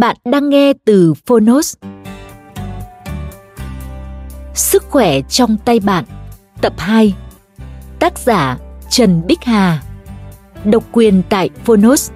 [0.00, 1.76] Bạn đang nghe từ Phonos.
[4.54, 6.04] Sức khỏe trong tay bạn,
[6.60, 7.14] tập 2.
[7.98, 8.58] Tác giả
[8.90, 9.82] Trần Bích Hà.
[10.64, 12.10] Độc quyền tại Phonos.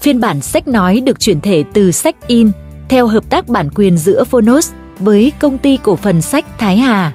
[0.00, 2.50] Phiên bản sách nói được chuyển thể từ sách in
[2.88, 7.12] theo hợp tác bản quyền giữa Phonos với công ty cổ phần sách Thái Hà.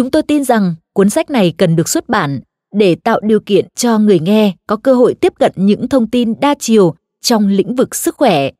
[0.00, 2.40] Chúng tôi tin rằng cuốn sách này cần được xuất bản
[2.74, 6.40] để tạo điều kiện cho người nghe có cơ hội tiếp cận những thông tin
[6.40, 8.50] đa chiều trong lĩnh vực sức khỏe,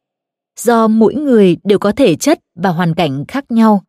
[0.60, 3.84] do mỗi người đều có thể chất và hoàn cảnh khác nhau.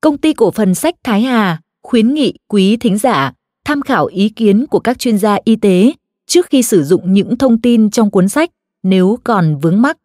[0.00, 3.32] Công ty cổ phần sách Thái Hà khuyến nghị quý thính giả
[3.64, 5.92] tham khảo ý kiến của các chuyên gia y tế
[6.26, 8.50] trước khi sử dụng những thông tin trong cuốn sách
[8.82, 9.96] nếu còn vướng mắc.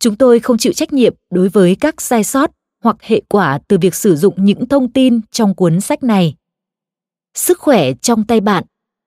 [0.00, 2.50] Chúng tôi không chịu trách nhiệm đối với các sai sót
[2.82, 6.34] hoặc hệ quả từ việc sử dụng những thông tin trong cuốn sách này.
[7.34, 8.64] Sức khỏe trong tay bạn,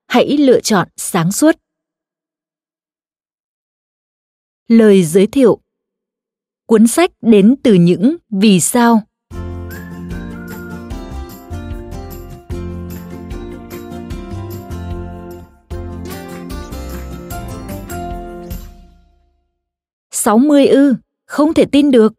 [0.07, 1.55] hãy lựa chọn sáng suốt.
[4.67, 5.59] Lời giới thiệu
[6.65, 9.01] Cuốn sách đến từ những vì sao
[20.11, 22.13] Sáu mươi ư, không thể tin được.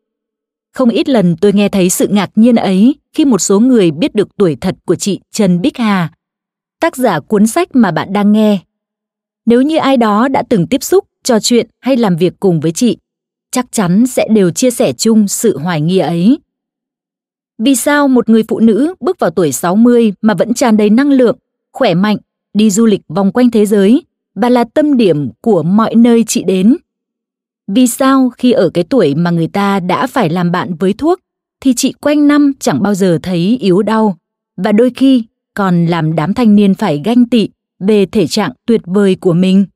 [0.76, 4.14] Không ít lần tôi nghe thấy sự ngạc nhiên ấy khi một số người biết
[4.14, 6.10] được tuổi thật của chị Trần Bích Hà,
[6.80, 8.58] tác giả cuốn sách mà bạn đang nghe.
[9.46, 12.72] Nếu như ai đó đã từng tiếp xúc, trò chuyện hay làm việc cùng với
[12.72, 12.96] chị,
[13.50, 16.38] chắc chắn sẽ đều chia sẻ chung sự hoài nghi ấy.
[17.58, 21.10] Vì sao một người phụ nữ bước vào tuổi 60 mà vẫn tràn đầy năng
[21.10, 21.36] lượng,
[21.72, 22.16] khỏe mạnh,
[22.54, 24.02] đi du lịch vòng quanh thế giới
[24.34, 26.76] và là tâm điểm của mọi nơi chị đến?
[27.66, 31.20] Vì sao khi ở cái tuổi mà người ta đã phải làm bạn với thuốc
[31.60, 34.16] thì chị quanh năm chẳng bao giờ thấy yếu đau
[34.56, 38.80] và đôi khi còn làm đám thanh niên phải ganh tị về thể trạng tuyệt
[38.84, 39.66] vời của mình.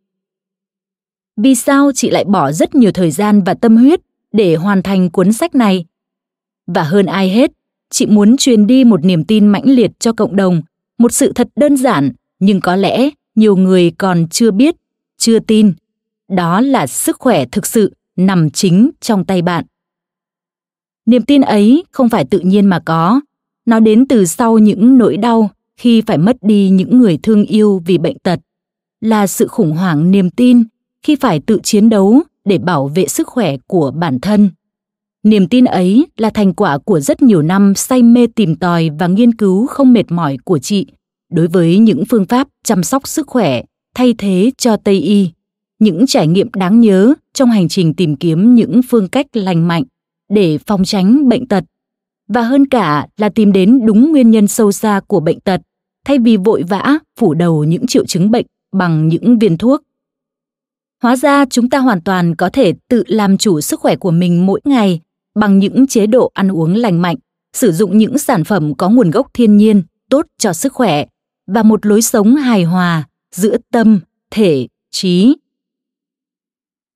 [1.36, 4.00] Vì sao chị lại bỏ rất nhiều thời gian và tâm huyết
[4.32, 5.84] để hoàn thành cuốn sách này?
[6.66, 7.50] Và hơn ai hết,
[7.90, 10.62] chị muốn truyền đi một niềm tin mãnh liệt cho cộng đồng,
[10.98, 14.76] một sự thật đơn giản nhưng có lẽ nhiều người còn chưa biết,
[15.18, 15.72] chưa tin
[16.30, 19.64] đó là sức khỏe thực sự nằm chính trong tay bạn.
[21.06, 23.20] Niềm tin ấy không phải tự nhiên mà có.
[23.66, 27.82] Nó đến từ sau những nỗi đau khi phải mất đi những người thương yêu
[27.86, 28.40] vì bệnh tật.
[29.00, 30.64] Là sự khủng hoảng niềm tin
[31.02, 34.50] khi phải tự chiến đấu để bảo vệ sức khỏe của bản thân.
[35.22, 39.06] Niềm tin ấy là thành quả của rất nhiều năm say mê tìm tòi và
[39.06, 40.86] nghiên cứu không mệt mỏi của chị
[41.30, 43.62] đối với những phương pháp chăm sóc sức khỏe
[43.94, 45.30] thay thế cho tây y
[45.80, 49.82] những trải nghiệm đáng nhớ trong hành trình tìm kiếm những phương cách lành mạnh
[50.28, 51.64] để phòng tránh bệnh tật.
[52.28, 55.60] Và hơn cả là tìm đến đúng nguyên nhân sâu xa của bệnh tật,
[56.04, 59.82] thay vì vội vã phủ đầu những triệu chứng bệnh bằng những viên thuốc.
[61.02, 64.46] Hóa ra chúng ta hoàn toàn có thể tự làm chủ sức khỏe của mình
[64.46, 65.00] mỗi ngày
[65.34, 67.16] bằng những chế độ ăn uống lành mạnh,
[67.52, 71.06] sử dụng những sản phẩm có nguồn gốc thiên nhiên, tốt cho sức khỏe
[71.46, 73.04] và một lối sống hài hòa
[73.34, 74.00] giữa tâm,
[74.30, 75.36] thể, trí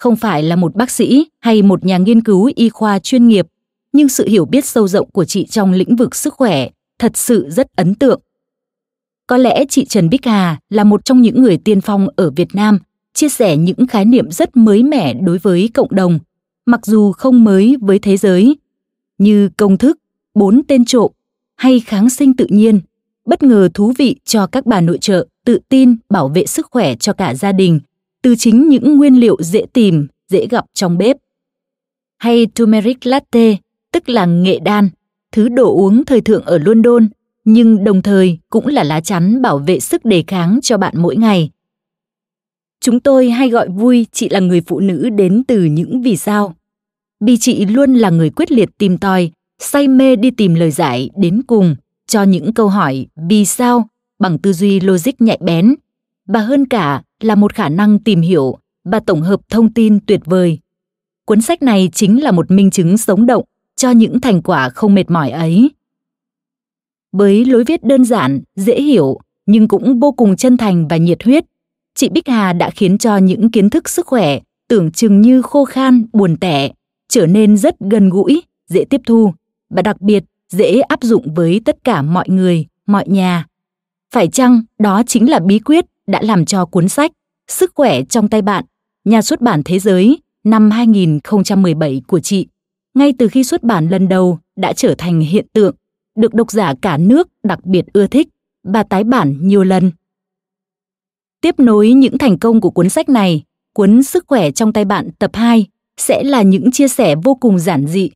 [0.05, 3.47] không phải là một bác sĩ hay một nhà nghiên cứu y khoa chuyên nghiệp
[3.93, 6.69] nhưng sự hiểu biết sâu rộng của chị trong lĩnh vực sức khỏe
[6.99, 8.21] thật sự rất ấn tượng.
[9.27, 12.49] Có lẽ chị trần bích hà là một trong những người tiên phong ở việt
[12.55, 12.79] nam
[13.15, 16.19] chia sẻ những khái niệm rất mới mẻ đối với cộng đồng
[16.67, 18.57] mặc dù không mới với thế giới
[19.19, 19.99] như công thức,
[20.35, 21.13] bốn tên trộm
[21.57, 22.81] hay kháng sinh tự nhiên,
[23.25, 26.95] bất ngờ thú vị cho các bà nội trợ tự tin bảo vệ sức khỏe
[26.97, 27.81] cho cả gia đình
[28.25, 31.17] từ chính những nguyên liệu dễ tìm, dễ gặp trong bếp.
[32.19, 33.57] Hay turmeric latte,
[33.93, 34.89] tức là nghệ đan,
[35.33, 37.09] thứ đồ uống thời thượng ở London,
[37.45, 41.17] nhưng đồng thời cũng là lá chắn bảo vệ sức đề kháng cho bạn mỗi
[41.17, 41.51] ngày.
[42.81, 46.55] Chúng tôi hay gọi vui chị là người phụ nữ đến từ những vì sao.
[47.21, 51.11] Vì chị luôn là người quyết liệt tìm tòi, say mê đi tìm lời giải
[51.17, 51.77] đến cùng
[52.07, 53.89] cho những câu hỏi vì sao
[54.19, 55.75] bằng tư duy logic nhạy bén
[56.27, 60.21] và hơn cả là một khả năng tìm hiểu và tổng hợp thông tin tuyệt
[60.25, 60.59] vời.
[61.27, 63.45] Cuốn sách này chính là một minh chứng sống động
[63.77, 65.71] cho những thành quả không mệt mỏi ấy.
[67.13, 71.23] Với lối viết đơn giản, dễ hiểu nhưng cũng vô cùng chân thành và nhiệt
[71.23, 71.45] huyết,
[71.95, 75.65] chị Bích Hà đã khiến cho những kiến thức sức khỏe tưởng chừng như khô
[75.65, 76.71] khan, buồn tẻ
[77.09, 79.33] trở nên rất gần gũi, dễ tiếp thu
[79.71, 83.47] và đặc biệt dễ áp dụng với tất cả mọi người, mọi nhà.
[84.15, 87.13] Phải chăng đó chính là bí quyết đã làm cho cuốn sách
[87.49, 88.65] Sức khỏe trong tay bạn,
[89.05, 92.47] nhà xuất bản thế giới năm 2017 của chị,
[92.95, 95.75] ngay từ khi xuất bản lần đầu đã trở thành hiện tượng,
[96.17, 98.29] được độc giả cả nước đặc biệt ưa thích
[98.63, 99.91] và tái bản nhiều lần.
[101.41, 103.43] Tiếp nối những thành công của cuốn sách này,
[103.73, 105.67] cuốn Sức khỏe trong tay bạn tập 2
[105.97, 108.11] sẽ là những chia sẻ vô cùng giản dị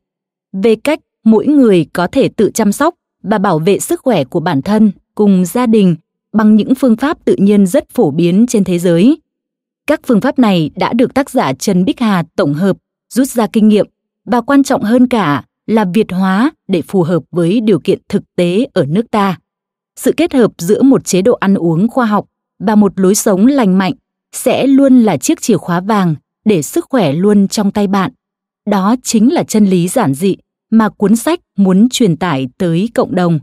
[0.53, 4.39] về cách mỗi người có thể tự chăm sóc và bảo vệ sức khỏe của
[4.39, 5.95] bản thân cùng gia đình
[6.33, 9.21] bằng những phương pháp tự nhiên rất phổ biến trên thế giới.
[9.87, 12.77] Các phương pháp này đã được tác giả Trần Bích Hà tổng hợp,
[13.09, 13.87] rút ra kinh nghiệm
[14.25, 18.23] và quan trọng hơn cả là Việt hóa để phù hợp với điều kiện thực
[18.35, 19.37] tế ở nước ta.
[19.95, 22.25] Sự kết hợp giữa một chế độ ăn uống khoa học
[22.59, 23.93] và một lối sống lành mạnh
[24.31, 26.15] sẽ luôn là chiếc chìa khóa vàng
[26.45, 28.11] để sức khỏe luôn trong tay bạn.
[28.65, 30.35] Đó chính là chân lý giản dị
[30.69, 33.39] mà cuốn sách muốn truyền tải tới cộng đồng.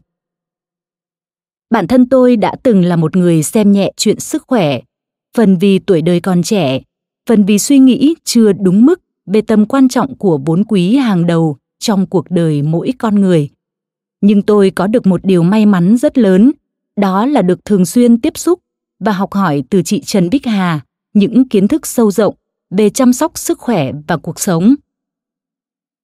[1.70, 4.80] Bản thân tôi đã từng là một người xem nhẹ chuyện sức khỏe,
[5.36, 6.80] phần vì tuổi đời còn trẻ,
[7.28, 11.26] phần vì suy nghĩ chưa đúng mức về tầm quan trọng của bốn quý hàng
[11.26, 13.50] đầu trong cuộc đời mỗi con người.
[14.20, 16.52] Nhưng tôi có được một điều may mắn rất lớn,
[16.96, 18.60] đó là được thường xuyên tiếp xúc
[19.00, 20.80] và học hỏi từ chị Trần Bích Hà
[21.14, 22.34] những kiến thức sâu rộng
[22.70, 24.74] về chăm sóc sức khỏe và cuộc sống.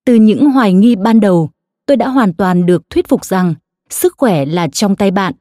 [0.05, 1.49] Từ những hoài nghi ban đầu,
[1.85, 3.55] tôi đã hoàn toàn được thuyết phục rằng
[3.89, 5.33] sức khỏe là trong tay bạn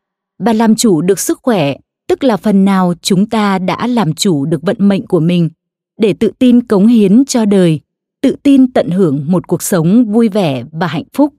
[0.44, 1.76] và làm chủ được sức khỏe,
[2.08, 5.50] tức là phần nào chúng ta đã làm chủ được vận mệnh của mình.
[5.98, 7.80] Để tự tin cống hiến cho đời,
[8.20, 11.34] tự tin tận hưởng một cuộc sống vui vẻ và hạnh phúc.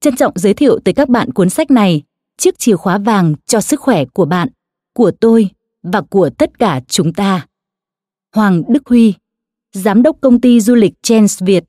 [0.00, 2.02] Trân trọng giới thiệu tới các bạn cuốn sách này,
[2.36, 4.48] chiếc chìa khóa vàng cho sức khỏe của bạn,
[4.94, 5.50] của tôi
[5.82, 7.46] và của tất cả chúng ta.
[8.34, 9.14] Hoàng đức huy,
[9.72, 11.64] giám đốc công ty du lịch chance việt.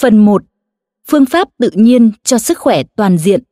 [0.00, 0.42] Phần 1
[1.10, 3.42] phương pháp tự nhiên cho sức khỏe toàn diện.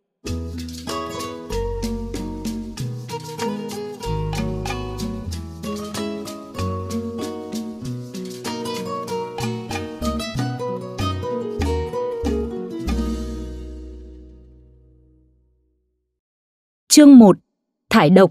[16.88, 17.36] Chương 1.
[17.90, 18.30] Thải độc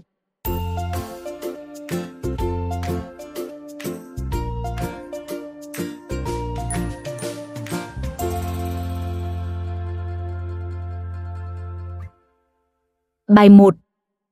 [13.34, 13.76] Bài 1.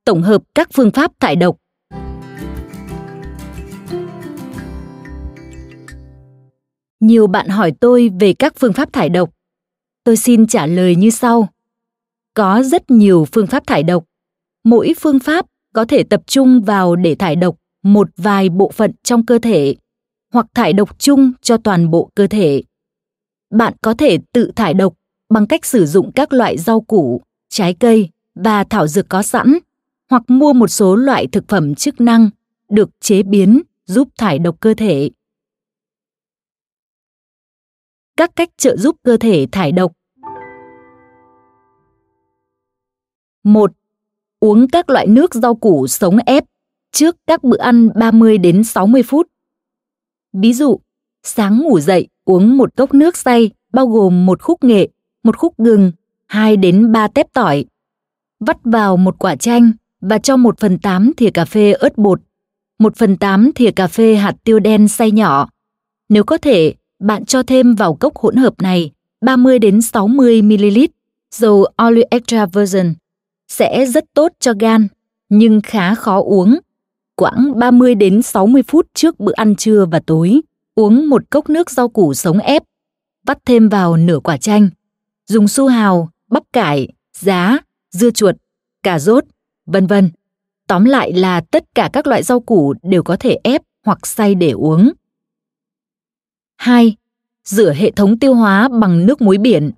[0.05, 1.57] Tổng hợp các phương pháp thải độc.
[7.01, 9.31] Nhiều bạn hỏi tôi về các phương pháp thải độc.
[10.05, 11.49] Tôi xin trả lời như sau.
[12.35, 14.05] Có rất nhiều phương pháp thải độc.
[14.65, 18.93] Mỗi phương pháp có thể tập trung vào để thải độc một vài bộ phận
[19.03, 19.77] trong cơ thể
[20.33, 22.63] hoặc thải độc chung cho toàn bộ cơ thể.
[23.51, 24.95] Bạn có thể tự thải độc
[25.29, 29.59] bằng cách sử dụng các loại rau củ, trái cây và thảo dược có sẵn
[30.11, 32.31] hoặc mua một số loại thực phẩm chức năng
[32.69, 35.11] được chế biến giúp thải độc cơ thể.
[38.17, 39.93] Các cách trợ giúp cơ thể thải độc.
[43.45, 43.73] 1.
[44.41, 46.45] Uống các loại nước rau củ sống ép
[46.93, 49.29] trước các bữa ăn 30 đến 60 phút.
[50.33, 50.81] Ví dụ,
[51.23, 54.89] sáng ngủ dậy uống một cốc nước xay bao gồm một khúc nghệ,
[55.23, 55.93] một khúc gừng,
[56.27, 57.65] 2 đến 3 tép tỏi,
[58.47, 62.21] vắt vào một quả chanh và cho 1 phần 8 thìa cà phê ớt bột,
[62.79, 65.49] 1 phần 8 thìa cà phê hạt tiêu đen xay nhỏ.
[66.09, 70.79] Nếu có thể, bạn cho thêm vào cốc hỗn hợp này 30 đến 60 ml
[71.35, 72.95] dầu olive extra virgin
[73.49, 74.89] sẽ rất tốt cho gan,
[75.29, 76.59] nhưng khá khó uống.
[77.17, 80.41] Quãng 30 đến 60 phút trước bữa ăn trưa và tối,
[80.75, 82.63] uống một cốc nước rau củ sống ép,
[83.27, 84.69] vắt thêm vào nửa quả chanh,
[85.29, 87.59] dùng su hào, bắp cải, giá,
[87.93, 88.37] dưa chuột,
[88.83, 89.25] cà rốt,
[89.67, 90.11] vân vân.
[90.67, 94.35] Tóm lại là tất cả các loại rau củ đều có thể ép hoặc xay
[94.35, 94.93] để uống.
[96.57, 96.97] 2.
[97.45, 99.71] Rửa hệ thống tiêu hóa bằng nước muối biển.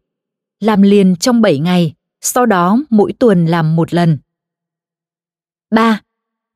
[0.61, 4.18] Làm liền trong 7 ngày, sau đó mỗi tuần làm một lần.
[5.71, 6.00] 3.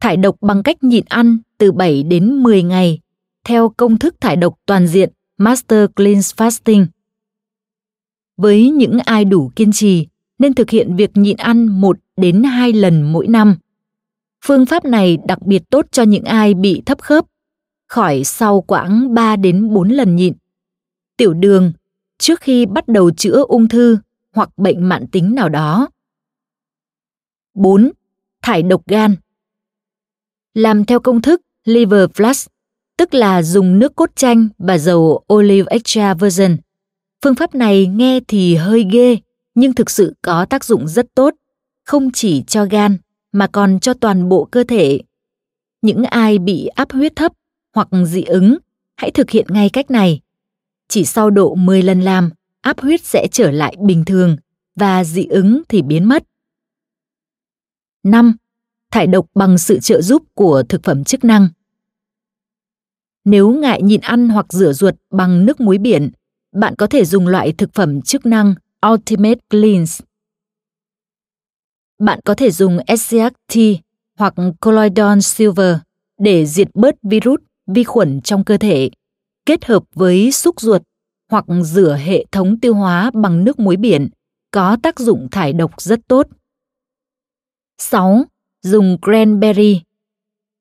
[0.01, 3.01] Thải độc bằng cách nhịn ăn từ 7 đến 10 ngày
[3.49, 6.87] theo công thức thải độc toàn diện Master Cleanse Fasting.
[8.37, 10.07] Với những ai đủ kiên trì,
[10.39, 13.57] nên thực hiện việc nhịn ăn 1 đến 2 lần mỗi năm.
[14.45, 17.25] Phương pháp này đặc biệt tốt cho những ai bị thấp khớp,
[17.87, 20.35] khỏi sau quãng 3 đến 4 lần nhịn.
[21.17, 21.73] Tiểu đường,
[22.19, 23.99] trước khi bắt đầu chữa ung thư
[24.35, 25.89] hoặc bệnh mãn tính nào đó.
[27.55, 27.91] 4.
[28.43, 29.17] Thải độc gan
[30.55, 32.49] Làm theo công thức Liver Flush,
[32.97, 36.57] tức là dùng nước cốt chanh và dầu olive extra virgin.
[37.25, 39.19] Phương pháp này nghe thì hơi ghê,
[39.59, 41.35] nhưng thực sự có tác dụng rất tốt,
[41.85, 42.97] không chỉ cho gan
[43.33, 45.01] mà còn cho toàn bộ cơ thể.
[45.83, 47.33] Những ai bị áp huyết thấp
[47.75, 48.59] hoặc dị ứng,
[48.97, 50.21] hãy thực hiện ngay cách này.
[50.89, 54.37] Chỉ sau độ 10 lần làm, áp huyết sẽ trở lại bình thường
[54.77, 56.25] và dị ứng thì biến mất.
[58.03, 58.37] 5.
[58.91, 61.49] Thải độc bằng sự trợ giúp của thực phẩm chức năng.
[63.25, 66.11] Nếu ngại nhịn ăn hoặc rửa ruột bằng nước muối biển,
[66.53, 68.55] bạn có thể dùng loại thực phẩm chức năng
[68.87, 70.05] Ultimate Cleanse.
[71.99, 73.59] Bạn có thể dùng SCT
[74.19, 75.77] hoặc Colloidal Silver
[76.19, 78.91] để diệt bớt virus, vi khuẩn trong cơ thể,
[79.47, 80.83] kết hợp với xúc ruột
[81.31, 84.09] hoặc rửa hệ thống tiêu hóa bằng nước muối biển
[84.51, 86.27] có tác dụng thải độc rất tốt.
[87.79, 88.25] 6.
[88.63, 89.81] Dùng cranberry,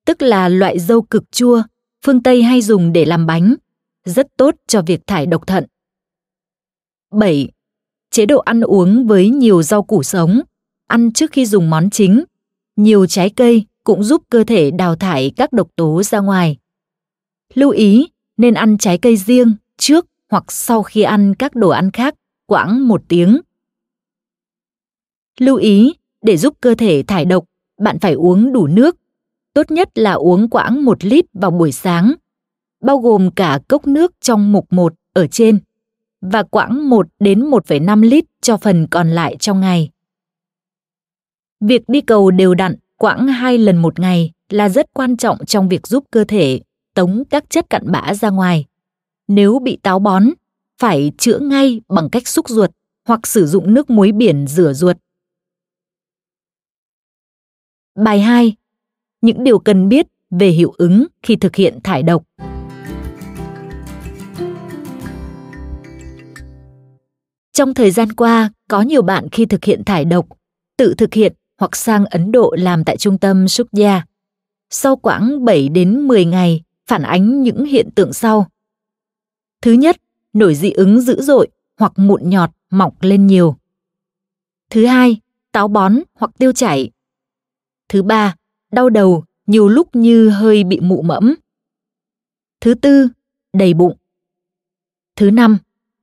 [0.06, 1.64] tức là loại dâu cực chua,
[2.06, 3.56] phương Tây hay dùng để làm bánh,
[4.06, 5.66] rất tốt cho việc thải độc thận.
[7.12, 7.50] 7.
[8.12, 10.42] Chế độ ăn uống với nhiều rau củ sống,
[10.88, 12.24] ăn trước khi dùng món chính,
[12.76, 16.58] nhiều trái cây cũng giúp cơ thể đào thải các độc tố ra ngoài.
[17.54, 21.92] Lưu ý nên ăn trái cây riêng trước hoặc sau khi ăn các đồ ăn
[21.92, 23.42] khác quãng một tiếng.
[25.40, 27.46] Lưu ý, để giúp cơ thể thải độc,
[27.80, 28.98] bạn phải uống đủ nước.
[29.54, 32.14] Tốt nhất là uống quãng 1 lít vào buổi sáng,
[32.82, 35.60] bao gồm cả cốc nước trong mục 1 ở trên
[36.22, 39.90] và quãng 1 đến 1,5 lít cho phần còn lại trong ngày.
[41.60, 45.70] Việc đi cầu đều đặn quãng 2 lần một ngày là rất quan trọng trong
[45.70, 46.62] việc giúp cơ thể
[46.94, 48.66] tống các chất cặn bã ra ngoài.
[49.28, 50.24] Nếu bị táo bón,
[50.78, 52.72] phải chữa ngay bằng cách xúc ruột
[53.06, 54.98] hoặc sử dụng nước muối biển rửa ruột.
[57.96, 58.56] Bài 2.
[59.22, 62.24] Những điều cần biết về hiệu ứng khi thực hiện thải độc.
[67.58, 70.28] Trong thời gian qua, có nhiều bạn khi thực hiện thải độc,
[70.78, 74.06] tự thực hiện hoặc sang Ấn Độ làm tại trung tâm Sukya.
[74.70, 78.48] Sau quãng 7 đến 10 ngày, phản ánh những hiện tượng sau.
[79.62, 80.02] Thứ nhất,
[80.34, 81.48] nổi dị ứng dữ dội
[81.78, 83.56] hoặc mụn nhọt mọc lên nhiều.
[84.70, 85.22] Thứ hai,
[85.52, 86.92] táo bón hoặc tiêu chảy.
[87.90, 88.36] Thứ ba,
[88.72, 91.36] đau đầu, nhiều lúc như hơi bị mụ mẫm.
[92.62, 93.08] Thứ tư,
[93.54, 93.98] đầy bụng.
[95.16, 95.58] Thứ năm,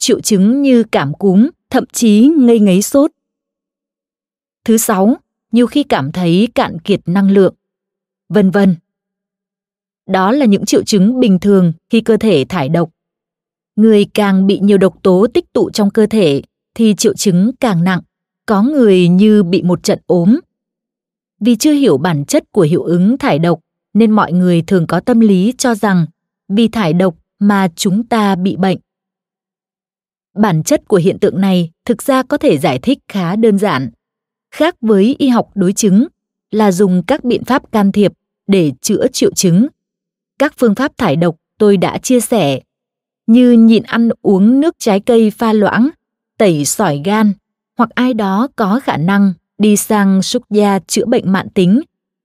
[0.04, 3.10] triệu chứng như cảm cúm, thậm chí ngây ngấy sốt.
[4.64, 5.16] Thứ sáu,
[5.52, 7.54] nhiều khi cảm thấy cạn kiệt năng lượng,
[8.28, 8.76] vân vân.
[10.06, 12.90] Đó là những triệu chứng bình thường khi cơ thể thải độc.
[13.76, 16.42] Người càng bị nhiều độc tố tích tụ trong cơ thể
[16.74, 18.00] thì triệu chứng càng nặng,
[18.46, 20.40] có người như bị một trận ốm.
[21.40, 23.60] Vì chưa hiểu bản chất của hiệu ứng thải độc
[23.94, 26.06] nên mọi người thường có tâm lý cho rằng
[26.48, 28.78] vì thải độc mà chúng ta bị bệnh.
[30.34, 33.90] Bản chất của hiện tượng này thực ra có thể giải thích khá đơn giản.
[34.50, 36.06] Khác với y học đối chứng
[36.50, 38.12] là dùng các biện pháp can thiệp
[38.46, 39.66] để chữa triệu chứng.
[40.38, 42.60] Các phương pháp thải độc tôi đã chia sẻ
[43.26, 45.90] như nhịn ăn uống nước trái cây pha loãng,
[46.38, 47.32] tẩy sỏi gan
[47.78, 51.80] hoặc ai đó có khả năng đi sang súc gia chữa bệnh mãn tính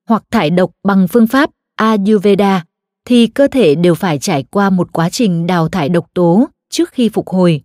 [0.08, 2.66] hoặc thải độc bằng phương pháp Ayurveda
[3.06, 6.90] thì cơ thể đều phải trải qua một quá trình đào thải độc tố trước
[6.92, 7.62] khi phục hồi.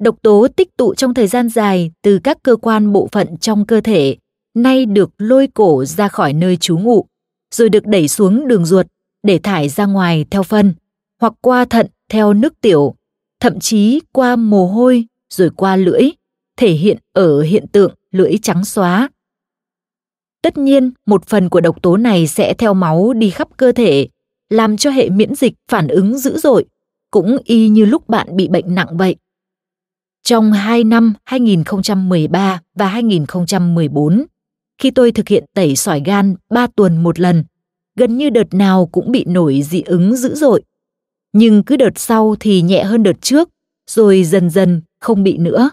[0.00, 3.66] Độc tố tích tụ trong thời gian dài từ các cơ quan bộ phận trong
[3.66, 4.16] cơ thể
[4.54, 7.06] nay được lôi cổ ra khỏi nơi trú ngụ,
[7.54, 8.86] rồi được đẩy xuống đường ruột
[9.22, 10.74] để thải ra ngoài theo phân,
[11.20, 12.94] hoặc qua thận theo nước tiểu,
[13.40, 16.02] thậm chí qua mồ hôi rồi qua lưỡi,
[16.56, 19.08] thể hiện ở hiện tượng lưỡi trắng xóa.
[20.42, 24.08] Tất nhiên, một phần của độc tố này sẽ theo máu đi khắp cơ thể,
[24.50, 26.64] làm cho hệ miễn dịch phản ứng dữ dội,
[27.10, 29.16] cũng y như lúc bạn bị bệnh nặng vậy.
[30.22, 34.24] Trong 2 năm 2013 và 2014,
[34.78, 37.44] khi tôi thực hiện tẩy sỏi gan 3 tuần một lần,
[37.96, 40.62] gần như đợt nào cũng bị nổi dị ứng dữ dội.
[41.32, 43.48] Nhưng cứ đợt sau thì nhẹ hơn đợt trước,
[43.90, 45.70] rồi dần dần không bị nữa.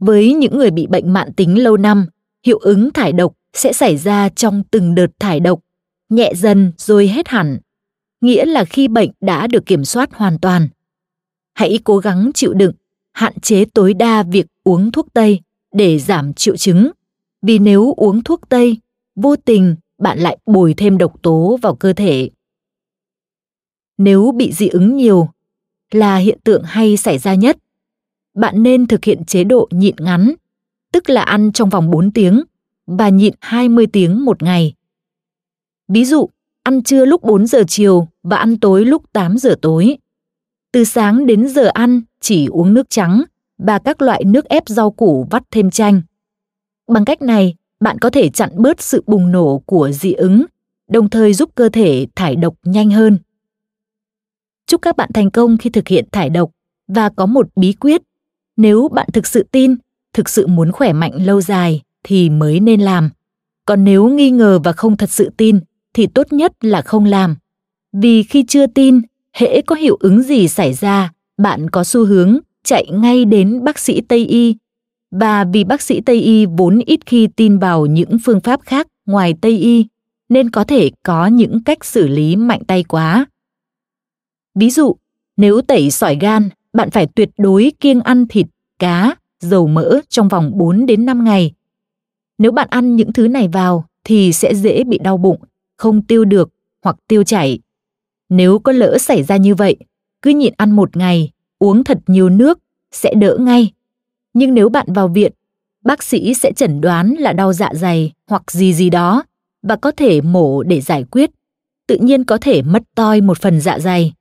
[0.00, 2.06] Với những người bị bệnh mạn tính lâu năm,
[2.46, 5.60] hiệu ứng thải độc sẽ xảy ra trong từng đợt thải độc,
[6.08, 7.58] nhẹ dần rồi hết hẳn.
[8.20, 10.68] Nghĩa là khi bệnh đã được kiểm soát hoàn toàn.
[11.54, 12.72] Hãy cố gắng chịu đựng,
[13.12, 15.40] hạn chế tối đa việc uống thuốc tây
[15.72, 16.90] để giảm triệu chứng.
[17.42, 18.76] Vì nếu uống thuốc tây,
[19.14, 22.30] vô tình bạn lại bồi thêm độc tố vào cơ thể.
[23.98, 25.28] Nếu bị dị ứng nhiều,
[25.90, 27.58] là hiện tượng hay xảy ra nhất.
[28.34, 30.34] Bạn nên thực hiện chế độ nhịn ngắn,
[30.92, 32.42] tức là ăn trong vòng 4 tiếng
[32.86, 34.74] và nhịn 20 tiếng một ngày.
[35.88, 36.28] Ví dụ,
[36.62, 39.96] ăn trưa lúc 4 giờ chiều và ăn tối lúc 8 giờ tối.
[40.72, 43.22] Từ sáng đến giờ ăn chỉ uống nước trắng
[43.58, 46.02] và các loại nước ép rau củ vắt thêm chanh.
[46.88, 50.44] Bằng cách này, bạn có thể chặn bớt sự bùng nổ của dị ứng,
[50.90, 53.18] đồng thời giúp cơ thể thải độc nhanh hơn.
[54.66, 56.50] Chúc các bạn thành công khi thực hiện thải độc
[56.88, 58.02] và có một bí quyết.
[58.56, 59.76] Nếu bạn thực sự tin,
[60.12, 63.10] thực sự muốn khỏe mạnh lâu dài thì mới nên làm.
[63.66, 65.60] Còn nếu nghi ngờ và không thật sự tin
[65.94, 67.36] thì tốt nhất là không làm.
[67.92, 69.00] Vì khi chưa tin,
[69.36, 73.78] hễ có hiệu ứng gì xảy ra, bạn có xu hướng chạy ngay đến bác
[73.78, 74.56] sĩ Tây y.
[75.10, 78.86] Và vì bác sĩ Tây y vốn ít khi tin vào những phương pháp khác
[79.06, 79.86] ngoài Tây y,
[80.28, 83.26] nên có thể có những cách xử lý mạnh tay quá.
[84.54, 84.96] Ví dụ,
[85.36, 88.46] nếu tẩy sỏi gan, bạn phải tuyệt đối kiêng ăn thịt,
[88.78, 91.52] cá, dầu mỡ trong vòng 4 đến 5 ngày.
[92.38, 95.40] Nếu bạn ăn những thứ này vào thì sẽ dễ bị đau bụng,
[95.76, 96.50] không tiêu được
[96.84, 97.58] hoặc tiêu chảy.
[98.32, 99.76] Nếu có lỡ xảy ra như vậy,
[100.22, 102.58] cứ nhịn ăn một ngày, uống thật nhiều nước
[102.92, 103.72] sẽ đỡ ngay.
[104.34, 105.32] Nhưng nếu bạn vào viện,
[105.84, 109.24] bác sĩ sẽ chẩn đoán là đau dạ dày hoặc gì gì đó
[109.62, 111.30] và có thể mổ để giải quyết.
[111.86, 114.12] Tự nhiên có thể mất toi một phần dạ dày.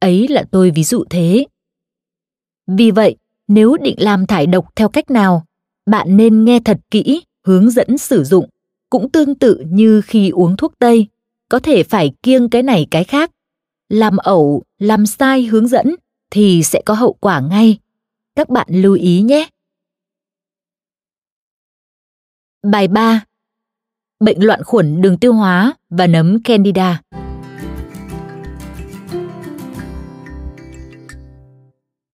[0.00, 1.46] Ấy là tôi ví dụ thế.
[2.66, 3.16] Vì vậy,
[3.48, 5.44] nếu định làm thải độc theo cách nào,
[5.86, 8.48] bạn nên nghe thật kỹ hướng dẫn sử dụng,
[8.90, 11.06] cũng tương tự như khi uống thuốc tây,
[11.48, 13.30] có thể phải kiêng cái này cái khác.
[13.88, 15.94] Làm ẩu, làm sai hướng dẫn
[16.30, 17.78] thì sẽ có hậu quả ngay.
[18.36, 19.48] Các bạn lưu ý nhé.
[22.62, 23.24] Bài 3.
[24.20, 27.02] Bệnh loạn khuẩn đường tiêu hóa và nấm Candida.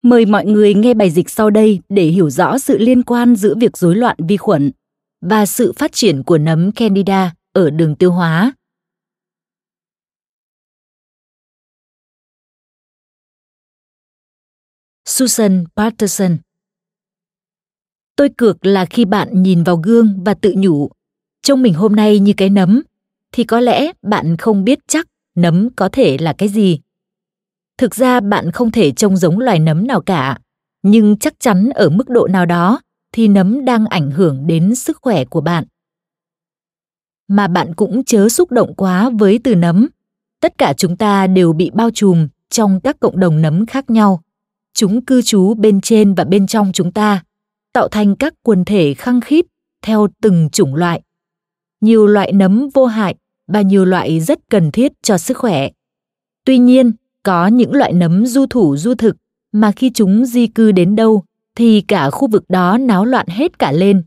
[0.03, 3.55] Mời mọi người nghe bài dịch sau đây để hiểu rõ sự liên quan giữa
[3.61, 4.71] việc rối loạn vi khuẩn
[5.21, 8.53] và sự phát triển của nấm Candida ở đường tiêu hóa.
[15.05, 16.37] Susan Patterson.
[18.17, 20.91] Tôi cược là khi bạn nhìn vào gương và tự nhủ,
[21.43, 22.83] trông mình hôm nay như cái nấm,
[23.33, 26.81] thì có lẽ bạn không biết chắc nấm có thể là cái gì.
[27.79, 30.39] Thực ra bạn không thể trông giống loài nấm nào cả
[30.83, 32.81] nhưng chắc chắn ở mức độ nào đó
[33.13, 35.65] thì nấm đang ảnh hưởng đến sức khỏe của bạn.
[37.29, 39.89] Mà bạn cũng chớ xúc động quá với từ nấm.
[40.41, 44.23] Tất cả chúng ta đều bị bao trùm trong các cộng đồng nấm khác nhau
[44.75, 47.23] chúng cư trú bên trên và bên trong chúng ta
[47.73, 49.47] tạo thành các quần thể khăng khít
[49.83, 51.03] theo từng chủng loại.
[51.81, 53.15] Nhiều loại nấm vô hại
[53.47, 55.69] và nhiều loại rất cần thiết cho sức khỏe.
[56.45, 59.17] Tuy nhiên có những loại nấm du thủ du thực
[59.53, 63.59] mà khi chúng di cư đến đâu thì cả khu vực đó náo loạn hết
[63.59, 64.03] cả lên.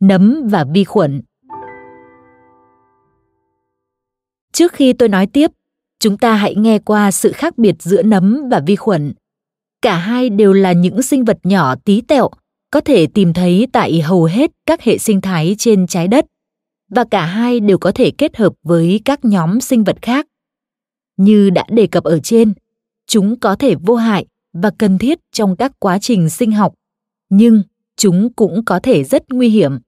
[0.00, 1.22] Nấm và vi khuẩn.
[4.52, 5.50] Trước khi tôi nói tiếp,
[6.02, 9.12] chúng ta hãy nghe qua sự khác biệt giữa nấm và vi khuẩn.
[9.82, 12.30] Cả hai đều là những sinh vật nhỏ tí tẹo,
[12.70, 16.26] có thể tìm thấy tại hầu hết các hệ sinh thái trên trái đất
[16.90, 20.26] và cả hai đều có thể kết hợp với các nhóm sinh vật khác.
[21.16, 22.52] Như đã đề cập ở trên,
[23.06, 26.74] chúng có thể vô hại và cần thiết trong các quá trình sinh học,
[27.30, 27.62] nhưng
[27.96, 29.78] chúng cũng có thể rất nguy hiểm.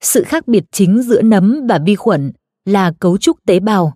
[0.00, 2.32] Sự khác biệt chính giữa nấm và vi khuẩn
[2.64, 3.94] là cấu trúc tế bào.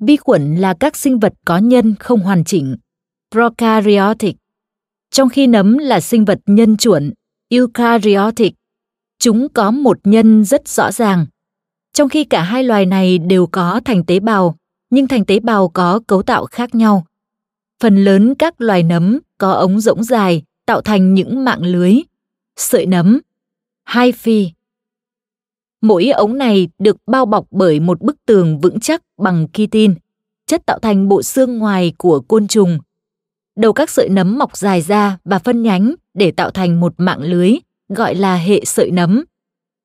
[0.00, 2.76] Vi khuẩn là các sinh vật có nhân không hoàn chỉnh,
[3.30, 4.36] prokaryotic,
[5.10, 7.12] trong khi nấm là sinh vật nhân chuẩn,
[7.48, 8.54] eukaryotic.
[9.18, 11.26] Chúng có một nhân rất rõ ràng,
[11.92, 14.56] trong khi cả hai loài này đều có thành tế bào,
[14.90, 17.06] nhưng thành tế bào có cấu tạo khác nhau.
[17.82, 21.94] Phần lớn các loài nấm có ống rỗng dài tạo thành những mạng lưới,
[22.56, 23.20] sợi nấm,
[23.94, 24.50] hyphae.
[25.84, 29.94] Mỗi ống này được bao bọc bởi một bức tường vững chắc bằng kitin,
[30.46, 32.78] chất tạo thành bộ xương ngoài của côn trùng.
[33.56, 37.22] Đầu các sợi nấm mọc dài ra và phân nhánh để tạo thành một mạng
[37.22, 37.52] lưới
[37.88, 39.24] gọi là hệ sợi nấm.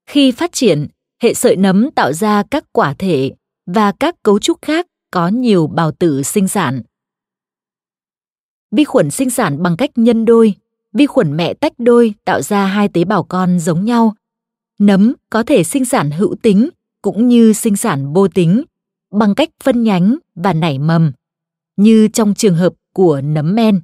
[0.09, 0.87] Khi phát triển,
[1.21, 3.31] hệ sợi nấm tạo ra các quả thể
[3.65, 6.81] và các cấu trúc khác có nhiều bào tử sinh sản.
[8.71, 10.53] Vi khuẩn sinh sản bằng cách nhân đôi,
[10.93, 14.15] vi khuẩn mẹ tách đôi tạo ra hai tế bào con giống nhau.
[14.79, 16.69] Nấm có thể sinh sản hữu tính
[17.01, 18.63] cũng như sinh sản vô tính
[19.11, 21.11] bằng cách phân nhánh và nảy mầm,
[21.77, 23.81] như trong trường hợp của nấm men.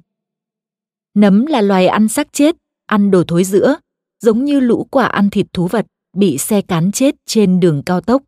[1.14, 2.56] Nấm là loài ăn xác chết,
[2.86, 3.76] ăn đồ thối giữa,
[4.20, 8.00] giống như lũ quả ăn thịt thú vật bị xe cán chết trên đường cao
[8.00, 8.22] tốc.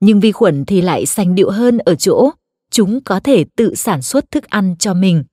[0.00, 2.30] Nhưng vi khuẩn thì lại sành điệu hơn ở chỗ,
[2.70, 5.24] chúng có thể tự sản xuất thức ăn cho mình.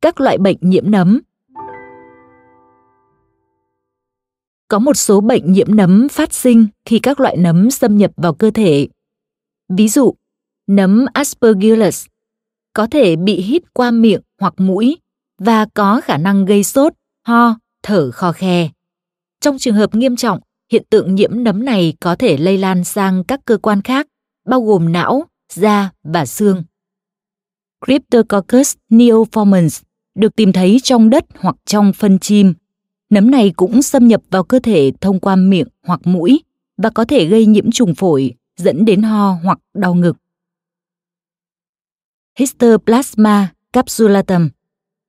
[0.00, 1.20] Các loại bệnh nhiễm nấm
[4.68, 8.34] Có một số bệnh nhiễm nấm phát sinh khi các loại nấm xâm nhập vào
[8.34, 8.88] cơ thể.
[9.68, 10.14] Ví dụ,
[10.66, 12.06] nấm Aspergillus
[12.72, 14.98] có thể bị hít qua miệng hoặc mũi
[15.38, 16.92] và có khả năng gây sốt,
[17.26, 18.70] ho, thở khò khè.
[19.40, 20.40] Trong trường hợp nghiêm trọng,
[20.72, 24.06] hiện tượng nhiễm nấm này có thể lây lan sang các cơ quan khác,
[24.46, 26.64] bao gồm não, da và xương.
[27.86, 29.82] Cryptococcus neoformans
[30.14, 32.54] được tìm thấy trong đất hoặc trong phân chim.
[33.14, 36.40] Nấm này cũng xâm nhập vào cơ thể thông qua miệng hoặc mũi
[36.76, 40.16] và có thể gây nhiễm trùng phổi, dẫn đến ho hoặc đau ngực.
[42.38, 44.48] Histoplasma capsulatum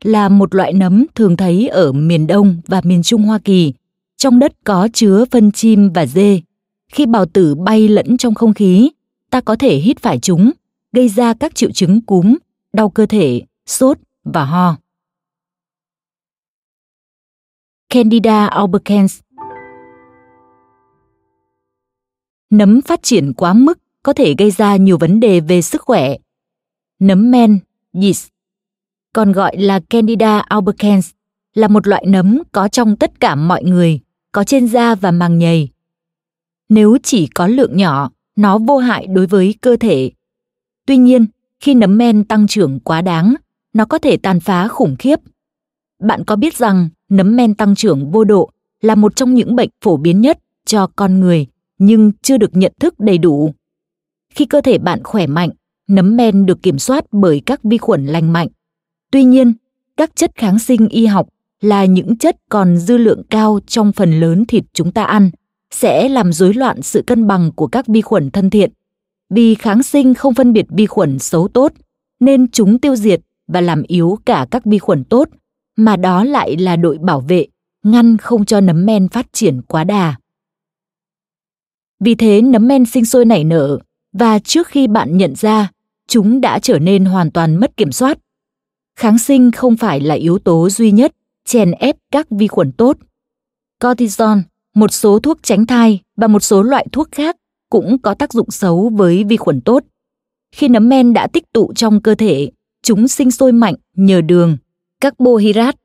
[0.03, 3.73] là một loại nấm thường thấy ở miền Đông và miền Trung Hoa Kỳ.
[4.17, 6.41] Trong đất có chứa phân chim và dê.
[6.91, 8.91] Khi bào tử bay lẫn trong không khí,
[9.29, 10.51] ta có thể hít phải chúng,
[10.91, 12.35] gây ra các triệu chứng cúm,
[12.73, 14.77] đau cơ thể, sốt và ho.
[17.89, 19.19] Candida albicans
[22.49, 26.15] Nấm phát triển quá mức có thể gây ra nhiều vấn đề về sức khỏe.
[26.99, 27.59] Nấm men,
[28.01, 28.27] yeast,
[29.13, 31.09] còn gọi là Candida albicans,
[31.53, 33.99] là một loại nấm có trong tất cả mọi người,
[34.31, 35.69] có trên da và màng nhầy.
[36.69, 40.11] Nếu chỉ có lượng nhỏ, nó vô hại đối với cơ thể.
[40.85, 41.25] Tuy nhiên,
[41.59, 43.35] khi nấm men tăng trưởng quá đáng,
[43.73, 45.19] nó có thể tàn phá khủng khiếp.
[45.99, 48.49] Bạn có biết rằng nấm men tăng trưởng vô độ
[48.81, 52.73] là một trong những bệnh phổ biến nhất cho con người nhưng chưa được nhận
[52.79, 53.53] thức đầy đủ.
[54.33, 55.49] Khi cơ thể bạn khỏe mạnh,
[55.87, 58.47] nấm men được kiểm soát bởi các vi khuẩn lành mạnh.
[59.11, 59.53] Tuy nhiên,
[59.97, 61.27] các chất kháng sinh y học
[61.61, 65.29] là những chất còn dư lượng cao trong phần lớn thịt chúng ta ăn
[65.71, 68.71] sẽ làm rối loạn sự cân bằng của các vi khuẩn thân thiện.
[69.29, 71.73] Vì kháng sinh không phân biệt vi khuẩn xấu tốt,
[72.19, 75.29] nên chúng tiêu diệt và làm yếu cả các vi khuẩn tốt,
[75.75, 77.47] mà đó lại là đội bảo vệ,
[77.83, 80.15] ngăn không cho nấm men phát triển quá đà.
[81.99, 83.79] Vì thế nấm men sinh sôi nảy nở
[84.13, 85.71] và trước khi bạn nhận ra,
[86.07, 88.17] chúng đã trở nên hoàn toàn mất kiểm soát.
[88.95, 92.97] Kháng sinh không phải là yếu tố duy nhất chèn ép các vi khuẩn tốt.
[93.83, 94.41] Cortisone,
[94.75, 97.35] một số thuốc tránh thai và một số loại thuốc khác
[97.69, 99.83] cũng có tác dụng xấu với vi khuẩn tốt.
[100.51, 102.51] Khi nấm men đã tích tụ trong cơ thể,
[102.83, 104.57] chúng sinh sôi mạnh nhờ đường,
[105.01, 105.77] carbohydrate,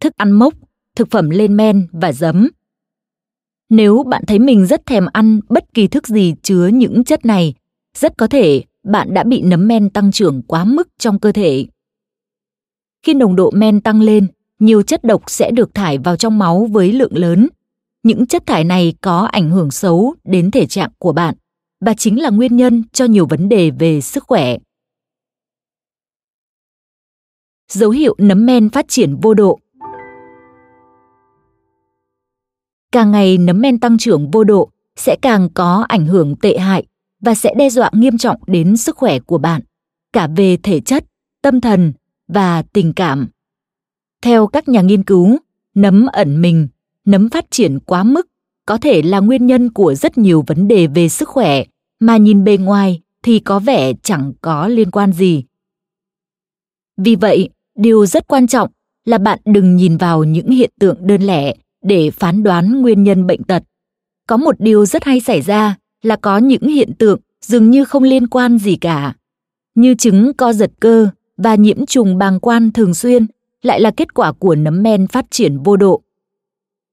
[0.00, 0.54] thức ăn mốc,
[0.96, 2.48] thực phẩm lên men và giấm.
[3.70, 7.54] Nếu bạn thấy mình rất thèm ăn bất kỳ thức gì chứa những chất này,
[7.98, 11.66] rất có thể bạn đã bị nấm men tăng trưởng quá mức trong cơ thể.
[13.02, 14.26] Khi nồng độ men tăng lên,
[14.58, 17.48] nhiều chất độc sẽ được thải vào trong máu với lượng lớn.
[18.02, 21.34] Những chất thải này có ảnh hưởng xấu đến thể trạng của bạn
[21.80, 24.58] và chính là nguyên nhân cho nhiều vấn đề về sức khỏe.
[27.68, 29.58] Dấu hiệu nấm men phát triển vô độ
[32.92, 36.86] Càng ngày nấm men tăng trưởng vô độ sẽ càng có ảnh hưởng tệ hại
[37.20, 39.60] và sẽ đe dọa nghiêm trọng đến sức khỏe của bạn,
[40.12, 41.04] cả về thể chất,
[41.42, 41.92] tâm thần
[42.28, 43.28] và tình cảm.
[44.22, 45.38] Theo các nhà nghiên cứu,
[45.74, 46.68] nấm ẩn mình,
[47.04, 48.28] nấm phát triển quá mức
[48.66, 51.64] có thể là nguyên nhân của rất nhiều vấn đề về sức khỏe
[52.00, 55.44] mà nhìn bề ngoài thì có vẻ chẳng có liên quan gì.
[56.96, 58.70] Vì vậy, điều rất quan trọng
[59.04, 63.26] là bạn đừng nhìn vào những hiện tượng đơn lẻ để phán đoán nguyên nhân
[63.26, 63.62] bệnh tật.
[64.26, 68.02] Có một điều rất hay xảy ra là có những hiện tượng dường như không
[68.02, 69.14] liên quan gì cả,
[69.74, 73.26] như chứng co giật cơ và nhiễm trùng bàng quan thường xuyên
[73.62, 76.02] lại là kết quả của nấm men phát triển vô độ.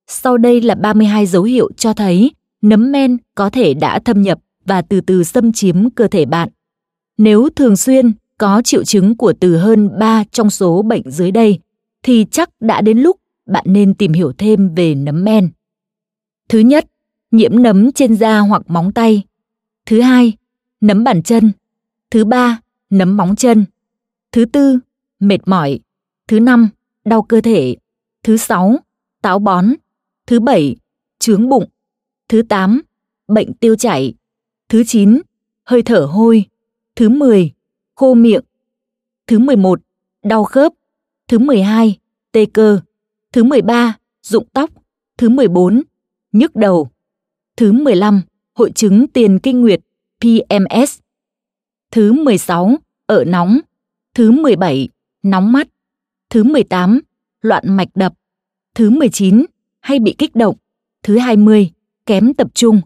[0.08, 4.40] Sau đây là 32 dấu hiệu cho thấy nấm men có thể đã thâm nhập
[4.66, 6.50] và từ từ xâm chiếm cơ thể bạn.
[7.18, 8.12] Nếu thường xuyên
[8.42, 11.60] có triệu chứng của từ hơn 3 trong số bệnh dưới đây,
[12.04, 15.50] thì chắc đã đến lúc bạn nên tìm hiểu thêm về nấm men.
[16.50, 16.86] Thứ nhất,
[17.32, 19.24] nhiễm nấm trên da hoặc móng tay.
[19.86, 20.34] Thứ hai,
[20.82, 21.52] nấm bàn chân.
[22.12, 23.66] Thứ ba, nấm móng chân.
[24.32, 24.80] Thứ tư,
[25.20, 25.80] mệt mỏi.
[26.28, 26.70] Thứ năm,
[27.06, 27.76] đau cơ thể.
[28.24, 28.76] Thứ sáu,
[29.22, 29.66] táo bón.
[30.28, 30.76] Thứ bảy,
[31.20, 31.70] chướng bụng.
[32.30, 32.82] Thứ tám,
[33.28, 34.14] bệnh tiêu chảy.
[34.70, 35.22] Thứ chín,
[35.64, 36.46] hơi thở hôi.
[36.96, 37.52] Thứ mười,
[38.02, 38.42] khô miệng.
[39.28, 39.82] Thứ mười một,
[40.24, 40.74] đau khớp.
[41.28, 42.00] Thứ mười hai,
[42.32, 42.80] tê cơ.
[43.32, 44.70] Thứ mười ba, rụng tóc.
[45.18, 45.82] Thứ mười bốn,
[46.32, 46.90] nhức đầu.
[47.58, 48.22] Thứ mười lăm,
[48.54, 49.80] hội chứng tiền kinh nguyệt
[50.22, 51.00] PMS.
[51.92, 53.60] Thứ 16, ở nóng.
[54.14, 54.90] Thứ 17,
[55.24, 55.68] nóng mắt.
[56.30, 57.00] Thứ 18,
[57.42, 58.14] loạn mạch đập.
[58.76, 59.46] Thứ 19,
[59.80, 60.56] hay bị kích động.
[61.04, 61.72] Thứ 20,
[62.06, 62.82] kém tập trung.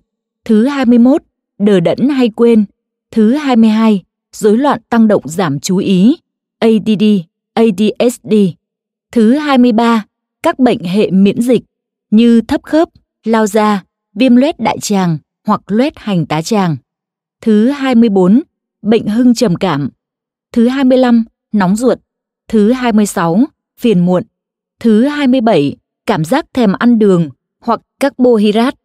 [0.45, 1.23] Thứ 21,
[1.57, 2.65] đờ đẫn hay quên.
[3.11, 4.03] Thứ 22,
[4.35, 6.15] rối loạn tăng động giảm chú ý.
[6.59, 7.03] ADD,
[7.53, 8.33] ADSD.
[9.11, 10.05] Thứ 23,
[10.43, 11.61] các bệnh hệ miễn dịch
[12.11, 12.89] như thấp khớp,
[13.23, 15.17] lao da, viêm loét đại tràng
[15.47, 16.77] hoặc loét hành tá tràng.
[17.41, 18.41] Thứ 24,
[18.81, 19.89] bệnh hưng trầm cảm.
[20.51, 21.97] Thứ 25, nóng ruột.
[22.47, 23.39] Thứ 26,
[23.79, 24.23] phiền muộn.
[24.79, 28.77] Thứ 27, cảm giác thèm ăn đường hoặc carbohydrate.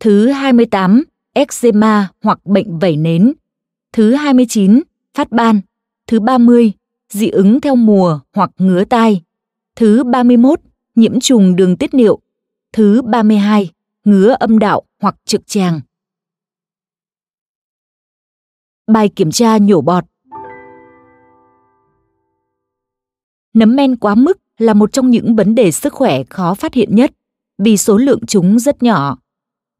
[0.00, 3.32] Thứ 28, eczema hoặc bệnh vẩy nến.
[3.94, 4.82] Thứ 29,
[5.14, 5.60] phát ban.
[6.06, 6.72] Thứ 30,
[7.08, 9.22] dị ứng theo mùa hoặc ngứa tai.
[9.76, 10.60] Thứ 31,
[10.94, 12.20] nhiễm trùng đường tiết niệu.
[12.72, 13.70] Thứ 32,
[14.04, 15.80] ngứa âm đạo hoặc trực tràng.
[18.86, 20.04] Bài kiểm tra nhổ bọt
[23.54, 26.96] Nấm men quá mức là một trong những vấn đề sức khỏe khó phát hiện
[26.96, 27.10] nhất
[27.58, 29.18] vì số lượng chúng rất nhỏ.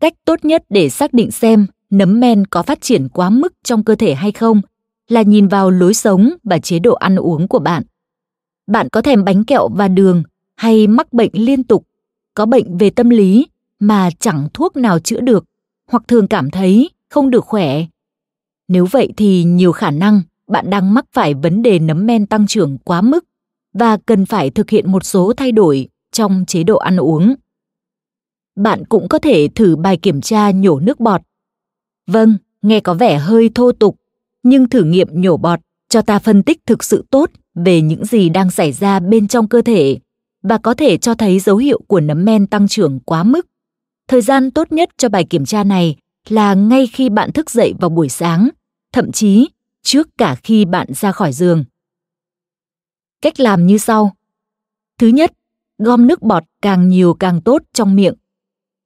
[0.00, 1.66] Cách tốt nhất để xác định xem
[1.98, 4.60] nấm men có phát triển quá mức trong cơ thể hay không
[5.08, 7.82] là nhìn vào lối sống và chế độ ăn uống của bạn.
[8.66, 10.22] Bạn có thèm bánh kẹo và đường
[10.56, 11.86] hay mắc bệnh liên tục,
[12.34, 13.46] có bệnh về tâm lý
[13.80, 15.44] mà chẳng thuốc nào chữa được
[15.90, 17.84] hoặc thường cảm thấy không được khỏe
[18.68, 22.46] nếu vậy thì nhiều khả năng bạn đang mắc phải vấn đề nấm men tăng
[22.46, 23.24] trưởng quá mức
[23.72, 27.34] và cần phải thực hiện một số thay đổi trong chế độ ăn uống.
[28.56, 31.20] Bạn cũng có thể thử bài kiểm tra nhổ nước bọt.
[32.06, 33.96] Vâng, nghe có vẻ hơi thô tục,
[34.42, 38.28] nhưng thử nghiệm nhổ bọt cho ta phân tích thực sự tốt về những gì
[38.28, 39.98] đang xảy ra bên trong cơ thể
[40.42, 43.46] và có thể cho thấy dấu hiệu của nấm men tăng trưởng quá mức.
[44.08, 45.96] Thời gian tốt nhất cho bài kiểm tra này
[46.28, 48.48] là ngay khi bạn thức dậy vào buổi sáng,
[48.92, 49.48] thậm chí
[49.82, 51.64] trước cả khi bạn ra khỏi giường.
[53.22, 54.16] Cách làm như sau.
[54.98, 55.32] Thứ nhất,
[55.78, 58.14] gom nước bọt càng nhiều càng tốt trong miệng.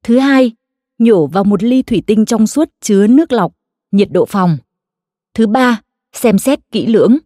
[0.05, 0.53] Thứ hai,
[0.99, 3.53] nhổ vào một ly thủy tinh trong suốt chứa nước lọc,
[3.93, 4.59] nhiệt độ phòng.
[5.35, 5.81] Thứ ba,
[6.13, 7.19] xem xét kỹ lưỡng.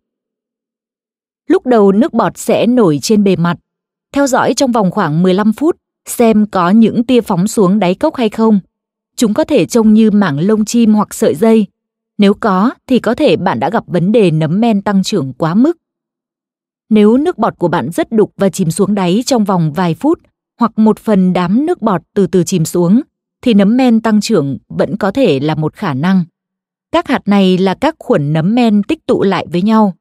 [1.48, 3.56] Lúc đầu nước bọt sẽ nổi trên bề mặt.
[4.12, 8.16] Theo dõi trong vòng khoảng 15 phút xem có những tia phóng xuống đáy cốc
[8.16, 8.60] hay không–
[9.16, 11.66] Chúng có thể trông như mảng lông chim hoặc sợi dây.
[12.18, 15.54] Nếu có thì có thể bạn đã gặp vấn đề nấm men tăng trưởng quá
[15.54, 15.78] mức.
[16.88, 20.20] Nếu nước bọt của bạn rất đục và chìm xuống đáy trong vòng vài phút
[20.60, 23.00] hoặc một phần đám nước bọt từ từ chìm xuống
[23.42, 26.24] thì nấm men tăng trưởng vẫn có thể là một khả năng.
[26.92, 29.94] Các hạt này là các khuẩn nấm men tích tụ lại với nhau.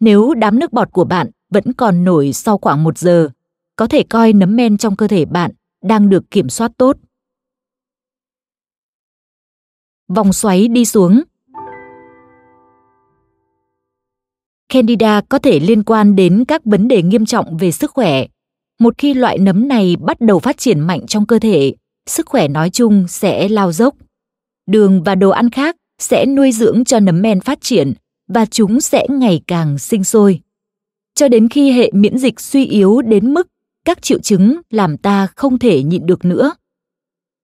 [0.00, 3.28] Nếu đám nước bọt của bạn vẫn còn nổi sau khoảng một giờ,
[3.76, 5.50] có thể coi nấm men trong cơ thể bạn
[5.82, 6.96] đang được kiểm soát tốt.
[10.14, 11.22] vòng xoáy đi xuống.
[14.68, 18.26] Candida có thể liên quan đến các vấn đề nghiêm trọng về sức khỏe.
[18.78, 21.74] Một khi loại nấm này bắt đầu phát triển mạnh trong cơ thể,
[22.10, 23.94] sức khỏe nói chung sẽ lao dốc.
[24.66, 27.92] Đường và đồ ăn khác sẽ nuôi dưỡng cho nấm men phát triển
[28.28, 30.40] và chúng sẽ ngày càng sinh sôi.
[31.14, 33.48] Cho đến khi hệ miễn dịch suy yếu đến mức
[33.84, 36.52] các triệu chứng làm ta không thể nhịn được nữa.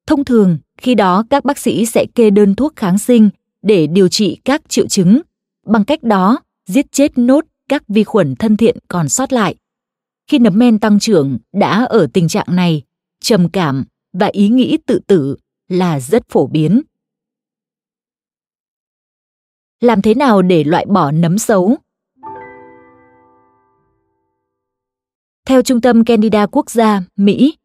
[0.06, 3.30] Thông thường, khi đó các bác sĩ sẽ kê đơn thuốc kháng sinh
[3.62, 5.20] để điều trị các triệu chứng,
[5.66, 9.54] bằng cách đó giết chết nốt các vi khuẩn thân thiện còn sót lại.
[10.30, 12.82] Khi nấm men tăng trưởng đã ở tình trạng này,
[13.20, 13.84] trầm cảm
[14.20, 15.36] và ý nghĩ tự tử
[15.68, 16.82] là rất phổ biến.
[19.80, 21.76] Làm thế nào để loại bỏ nấm xấu?
[25.46, 27.56] Theo Trung tâm Candida Quốc gia, Mỹ,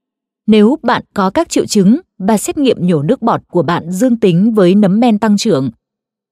[0.47, 4.19] nếu bạn có các triệu chứng và xét nghiệm nhổ nước bọt của bạn dương
[4.19, 5.71] tính với nấm men tăng trưởng.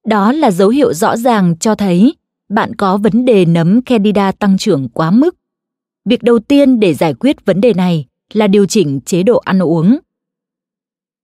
[0.06, 2.16] Đó là dấu hiệu rõ ràng cho thấy
[2.50, 5.36] bạn có vấn đề nấm Candida tăng trưởng quá mức.
[6.06, 9.60] Việc đầu tiên để giải quyết vấn đề này là điều chỉnh chế độ ăn
[9.60, 10.00] uống.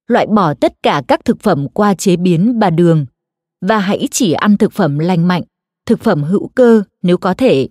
[0.08, 3.06] Loại bỏ tất cả các thực phẩm qua chế biến và đường
[3.62, 5.44] và hãy chỉ ăn thực phẩm lành mạnh,
[5.86, 7.68] thực phẩm hữu cơ nếu có thể.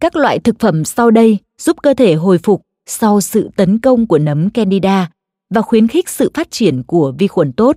[0.00, 4.06] Các loại thực phẩm sau đây giúp cơ thể hồi phục sau sự tấn công
[4.06, 5.10] của nấm Candida
[5.50, 7.76] và khuyến khích sự phát triển của vi khuẩn tốt.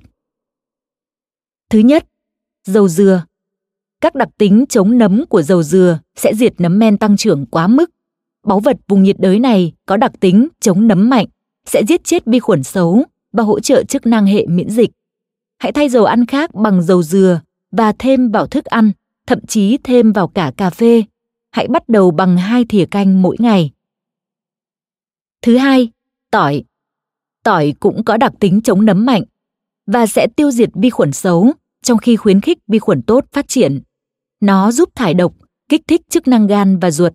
[1.69, 2.05] Thứ nhất,
[2.65, 3.23] Dầu dừa
[4.01, 7.67] Các đặc tính chống nấm của dầu dừa sẽ diệt nấm men tăng trưởng quá
[7.67, 7.91] mức.
[8.43, 11.25] Báu vật vùng nhiệt đới này có đặc tính chống nấm mạnh,
[11.65, 13.03] sẽ giết chết vi khuẩn xấu
[13.35, 14.89] và hỗ trợ chức năng hệ miễn dịch.
[15.57, 18.91] Hãy thay dầu ăn khác bằng dầu dừa và thêm vào thức ăn,
[19.27, 21.03] thậm chí thêm vào cả cà phê.
[21.51, 23.71] Hãy bắt đầu bằng hai thìa canh mỗi ngày.
[25.41, 25.91] Thứ hai,
[26.31, 26.63] tỏi.
[27.43, 29.23] Tỏi cũng có đặc tính chống nấm mạnh
[29.87, 31.51] và sẽ tiêu diệt vi khuẩn xấu
[31.83, 33.81] trong khi khuyến khích vi khuẩn tốt phát triển.
[34.41, 35.33] Nó giúp thải độc,
[35.69, 37.13] kích thích chức năng gan và ruột.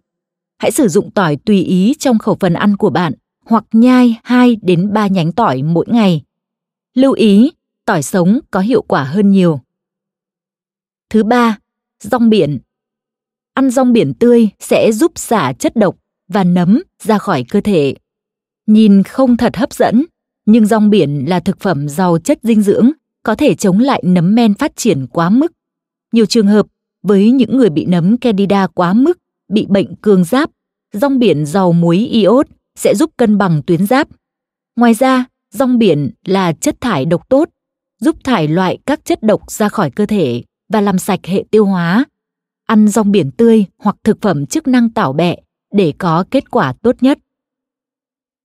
[0.59, 3.13] Hãy sử dụng tỏi tùy ý trong khẩu phần ăn của bạn
[3.51, 6.23] hoặc nhai 2 đến 3 nhánh tỏi mỗi ngày.
[6.95, 7.51] Lưu ý,
[7.85, 9.61] tỏi sống có hiệu quả hơn nhiều.
[11.11, 11.59] Thứ ba,
[12.01, 12.59] rong biển.
[13.55, 15.97] Ăn rong biển tươi sẽ giúp xả chất độc
[16.29, 17.95] và nấm ra khỏi cơ thể.
[18.67, 20.05] Nhìn không thật hấp dẫn,
[20.47, 22.91] nhưng rong biển là thực phẩm giàu chất dinh dưỡng,
[23.23, 25.53] có thể chống lại nấm men phát triển quá mức.
[26.13, 26.67] Nhiều trường hợp,
[27.03, 30.51] với những người bị nấm candida quá mức, bị bệnh cường giáp,
[30.93, 34.09] rong biển giàu muối iốt sẽ giúp cân bằng tuyến giáp.
[34.77, 37.49] Ngoài ra, rong biển là chất thải độc tốt,
[38.01, 41.65] giúp thải loại các chất độc ra khỏi cơ thể và làm sạch hệ tiêu
[41.65, 42.05] hóa.
[42.67, 45.37] Ăn rong biển tươi hoặc thực phẩm chức năng tảo bẹ
[45.73, 47.19] để có kết quả tốt nhất.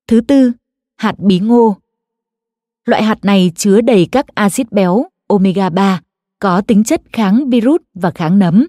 [0.07, 0.51] Thứ tư,
[0.97, 1.77] hạt bí ngô.
[2.85, 6.01] Loại hạt này chứa đầy các axit béo omega 3
[6.39, 8.67] có tính chất kháng virus và kháng nấm.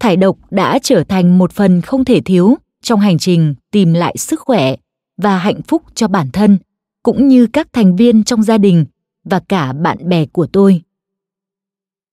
[0.00, 4.14] Thải độc đã trở thành một phần không thể thiếu trong hành trình tìm lại
[4.18, 4.76] sức khỏe
[5.16, 6.58] và hạnh phúc cho bản thân
[7.02, 8.84] cũng như các thành viên trong gia đình
[9.24, 10.82] và cả bạn bè của tôi.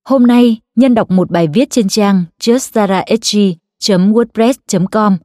[0.06, 5.18] Hôm nay, nhân đọc một bài viết trên trang justsarahg.wordpress.com,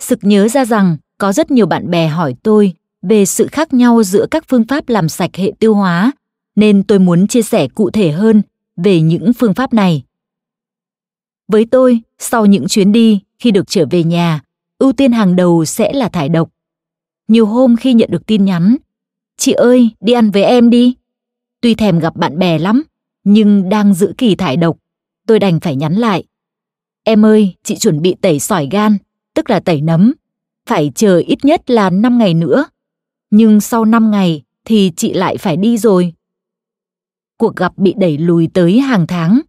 [0.00, 2.72] sực nhớ ra rằng có rất nhiều bạn bè hỏi tôi
[3.02, 6.12] về sự khác nhau giữa các phương pháp làm sạch hệ tiêu hóa,
[6.56, 8.42] nên tôi muốn chia sẻ cụ thể hơn
[8.76, 10.02] về những phương pháp này.
[11.48, 14.40] Với tôi, sau những chuyến đi khi được trở về nhà,
[14.78, 16.50] ưu tiên hàng đầu sẽ là thải độc.
[17.28, 18.76] Nhiều hôm khi nhận được tin nhắn,
[19.36, 20.94] chị ơi, đi ăn với em đi.
[21.60, 22.82] Tuy thèm gặp bạn bè lắm,
[23.24, 24.76] nhưng đang giữ kỳ thải độc,
[25.26, 26.24] tôi đành phải nhắn lại.
[27.04, 28.98] Em ơi, chị chuẩn bị tẩy sỏi gan,
[29.34, 30.12] tức là tẩy nấm.
[30.68, 32.66] Phải chờ ít nhất là 5 ngày nữa.
[33.30, 36.12] Nhưng sau 5 ngày thì chị lại phải đi rồi.
[37.38, 39.40] Cuộc gặp bị đẩy lùi tới hàng tháng.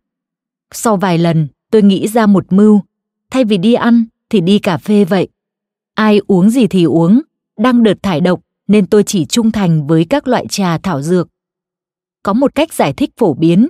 [0.72, 2.82] Sau vài lần, tôi nghĩ ra một mưu.
[3.30, 5.28] Thay vì đi ăn thì đi cà phê vậy.
[5.94, 7.22] Ai uống gì thì uống,
[7.58, 11.28] đang đợt thải độc nên tôi chỉ trung thành với các loại trà thảo dược.
[12.24, 13.68] Có một cách giải thích phổ biến,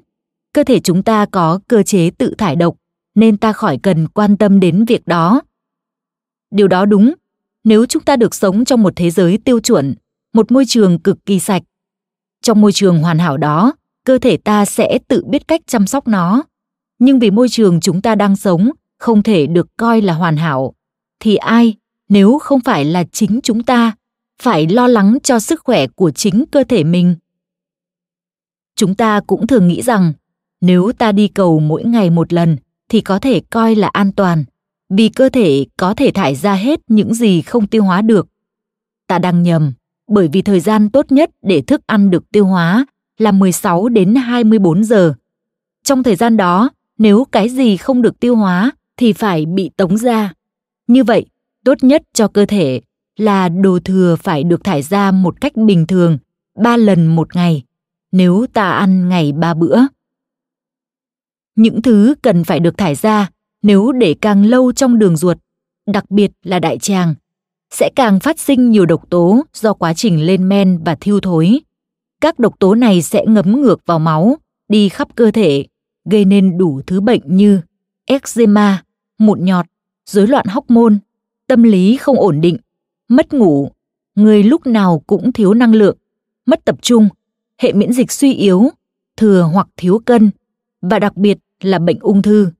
[0.53, 2.75] cơ thể chúng ta có cơ chế tự thải độc
[3.15, 5.41] nên ta khỏi cần quan tâm đến việc đó.
[6.51, 7.13] Điều đó đúng,
[7.63, 9.95] nếu chúng ta được sống trong một thế giới tiêu chuẩn,
[10.33, 11.63] một môi trường cực kỳ sạch.
[12.41, 16.07] Trong môi trường hoàn hảo đó, cơ thể ta sẽ tự biết cách chăm sóc
[16.07, 16.43] nó.
[16.99, 20.73] Nhưng vì môi trường chúng ta đang sống không thể được coi là hoàn hảo,
[21.19, 21.73] thì ai
[22.09, 23.95] nếu không phải là chính chúng ta
[24.41, 27.15] phải lo lắng cho sức khỏe của chính cơ thể mình
[28.75, 30.13] chúng ta cũng thường nghĩ rằng
[30.61, 32.57] nếu ta đi cầu mỗi ngày một lần
[32.89, 34.43] thì có thể coi là an toàn
[34.89, 38.27] vì cơ thể có thể thải ra hết những gì không tiêu hóa được
[39.07, 39.73] ta đang nhầm
[40.07, 42.85] bởi vì thời gian tốt nhất để thức ăn được tiêu hóa
[43.17, 45.13] là 16 đến 24 giờ.
[45.83, 49.97] Trong thời gian đó, nếu cái gì không được tiêu hóa thì phải bị tống
[49.97, 50.33] ra.
[50.87, 51.25] Như vậy,
[51.65, 52.81] tốt nhất cho cơ thể
[53.17, 56.17] là đồ thừa phải được thải ra một cách bình thường,
[56.63, 57.63] ba lần một ngày,
[58.11, 59.79] nếu ta ăn ngày ba bữa.
[61.55, 63.29] Những thứ cần phải được thải ra
[63.61, 65.37] nếu để càng lâu trong đường ruột,
[65.87, 67.15] đặc biệt là đại tràng,
[67.71, 71.59] sẽ càng phát sinh nhiều độc tố do quá trình lên men và thiêu thối.
[72.21, 74.37] Các độc tố này sẽ ngấm ngược vào máu,
[74.69, 75.65] đi khắp cơ thể,
[76.05, 77.61] gây nên đủ thứ bệnh như
[78.05, 78.83] eczema,
[79.17, 79.65] mụn nhọt,
[80.05, 80.95] rối loạn hormone,
[81.47, 82.57] tâm lý không ổn định,
[83.07, 83.71] mất ngủ,
[84.15, 85.97] người lúc nào cũng thiếu năng lượng,
[86.45, 87.09] mất tập trung,
[87.57, 88.69] hệ miễn dịch suy yếu,
[89.17, 90.31] thừa hoặc thiếu cân
[90.81, 92.51] và đặc biệt là bệnh ung thư.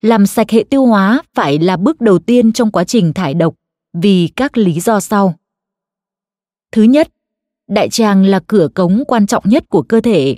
[0.00, 3.54] Làm sạch hệ tiêu hóa phải là bước đầu tiên trong quá trình thải độc
[3.92, 5.34] vì các lý do sau.
[6.72, 7.08] Thứ nhất,
[7.68, 10.36] đại tràng là cửa cống quan trọng nhất của cơ thể.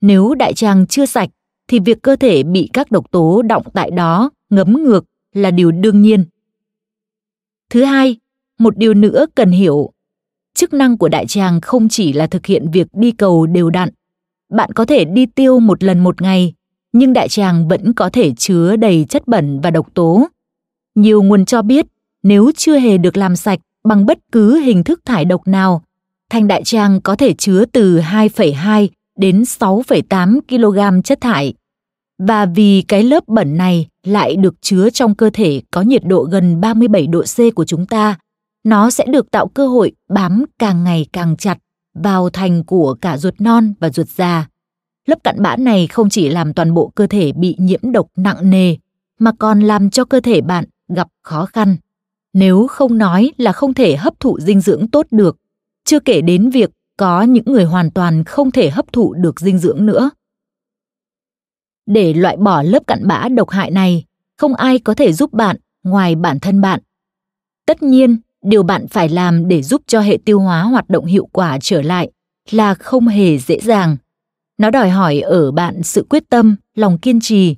[0.00, 1.28] Nếu đại tràng chưa sạch
[1.68, 5.70] thì việc cơ thể bị các độc tố động tại đó ngấm ngược là điều
[5.70, 6.24] đương nhiên.
[7.70, 8.16] Thứ hai,
[8.58, 9.90] một điều nữa cần hiểu,
[10.54, 13.88] chức năng của đại tràng không chỉ là thực hiện việc đi cầu đều đặn.
[14.48, 16.54] Bạn có thể đi tiêu một lần một ngày,
[16.92, 20.26] nhưng đại tràng vẫn có thể chứa đầy chất bẩn và độc tố.
[20.94, 21.86] Nhiều nguồn cho biết,
[22.22, 25.82] nếu chưa hề được làm sạch bằng bất cứ hình thức thải độc nào,
[26.30, 28.88] thành đại tràng có thể chứa từ 2,2
[29.20, 31.54] đến 6,8 kg chất thải.
[32.18, 36.22] Và vì cái lớp bẩn này lại được chứa trong cơ thể có nhiệt độ
[36.22, 38.18] gần 37 độ C của chúng ta,
[38.64, 41.58] nó sẽ được tạo cơ hội bám càng ngày càng chặt
[41.94, 44.48] vào thành của cả ruột non và ruột già.
[45.06, 48.50] Lớp cặn bã này không chỉ làm toàn bộ cơ thể bị nhiễm độc nặng
[48.50, 48.76] nề,
[49.18, 50.64] mà còn làm cho cơ thể bạn
[50.94, 51.76] gặp khó khăn.
[52.32, 55.36] Nếu không nói là không thể hấp thụ dinh dưỡng tốt được,
[55.84, 56.70] chưa kể đến việc
[57.00, 60.10] có những người hoàn toàn không thể hấp thụ được dinh dưỡng nữa.
[61.86, 64.04] Để loại bỏ lớp cặn bã độc hại này,
[64.36, 66.80] không ai có thể giúp bạn ngoài bản thân bạn.
[67.66, 71.28] Tất nhiên, điều bạn phải làm để giúp cho hệ tiêu hóa hoạt động hiệu
[71.32, 72.10] quả trở lại
[72.50, 73.96] là không hề dễ dàng.
[74.58, 77.56] Nó đòi hỏi ở bạn sự quyết tâm, lòng kiên trì.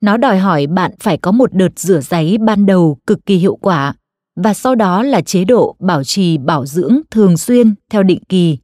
[0.00, 3.56] Nó đòi hỏi bạn phải có một đợt rửa giấy ban đầu cực kỳ hiệu
[3.56, 3.94] quả
[4.36, 8.58] và sau đó là chế độ bảo trì bảo dưỡng thường xuyên theo định kỳ.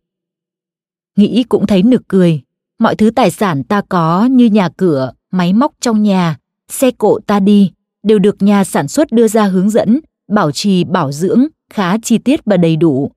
[1.17, 2.41] Nghĩ cũng thấy nực cười,
[2.79, 6.39] mọi thứ tài sản ta có như nhà cửa, máy móc trong nhà,
[6.69, 10.85] xe cộ ta đi đều được nhà sản xuất đưa ra hướng dẫn, bảo trì
[10.85, 13.11] bảo dưỡng khá chi tiết và đầy đủ.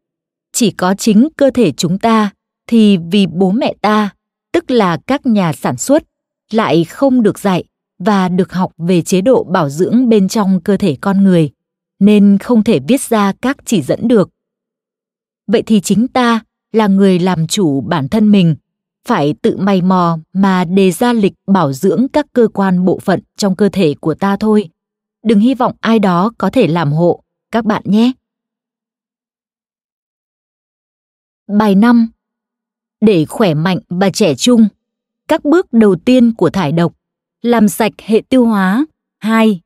[0.54, 2.32] Chỉ có chính cơ thể chúng ta
[2.68, 4.10] thì vì bố mẹ ta,
[4.52, 6.04] tức là các nhà sản xuất,
[6.52, 7.64] lại không được dạy
[8.00, 11.50] và được học về chế độ bảo dưỡng bên trong cơ thể con người,
[12.00, 14.30] nên không thể viết ra các chỉ dẫn được.
[15.48, 16.40] Vậy thì chính ta
[16.76, 18.56] là người làm chủ bản thân mình
[19.08, 23.20] phải tự mày mò mà đề ra lịch bảo dưỡng các cơ quan bộ phận
[23.38, 24.70] trong cơ thể của ta thôi.
[25.24, 28.12] Đừng hy vọng ai đó có thể làm hộ các bạn nhé.
[31.48, 32.08] Bài 5.
[33.02, 34.68] Để khỏe mạnh và trẻ trung,
[35.28, 36.94] các bước đầu tiên của thải độc,
[37.42, 38.86] làm sạch hệ tiêu hóa
[39.18, 39.62] 2.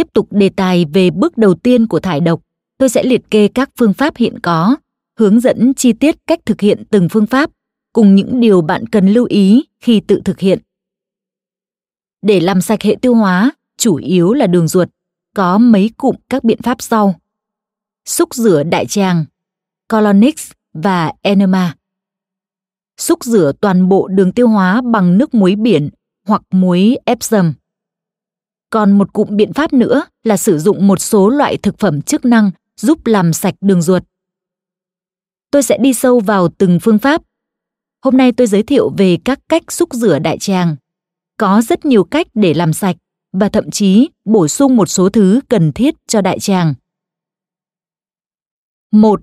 [0.00, 2.40] Tiếp tục đề tài về bước đầu tiên của thải độc,
[2.78, 4.76] tôi sẽ liệt kê các phương pháp hiện có,
[5.18, 7.50] hướng dẫn chi tiết cách thực hiện từng phương pháp,
[7.92, 10.58] cùng những điều bạn cần lưu ý khi tự thực hiện.
[12.22, 14.88] Để làm sạch hệ tiêu hóa, chủ yếu là đường ruột,
[15.36, 17.14] có mấy cụm các biện pháp sau.
[18.04, 19.24] Xúc rửa đại tràng,
[19.88, 21.74] colonix và enema.
[22.96, 25.88] Xúc rửa toàn bộ đường tiêu hóa bằng nước muối biển
[26.26, 27.52] hoặc muối Epsom.
[28.70, 32.24] Còn một cụm biện pháp nữa là sử dụng một số loại thực phẩm chức
[32.24, 34.02] năng giúp làm sạch đường ruột.
[35.50, 37.22] Tôi sẽ đi sâu vào từng phương pháp.
[38.02, 40.76] Hôm nay tôi giới thiệu về các cách xúc rửa đại tràng.
[41.36, 42.96] Có rất nhiều cách để làm sạch
[43.32, 46.74] và thậm chí bổ sung một số thứ cần thiết cho đại tràng.
[48.90, 49.20] 1.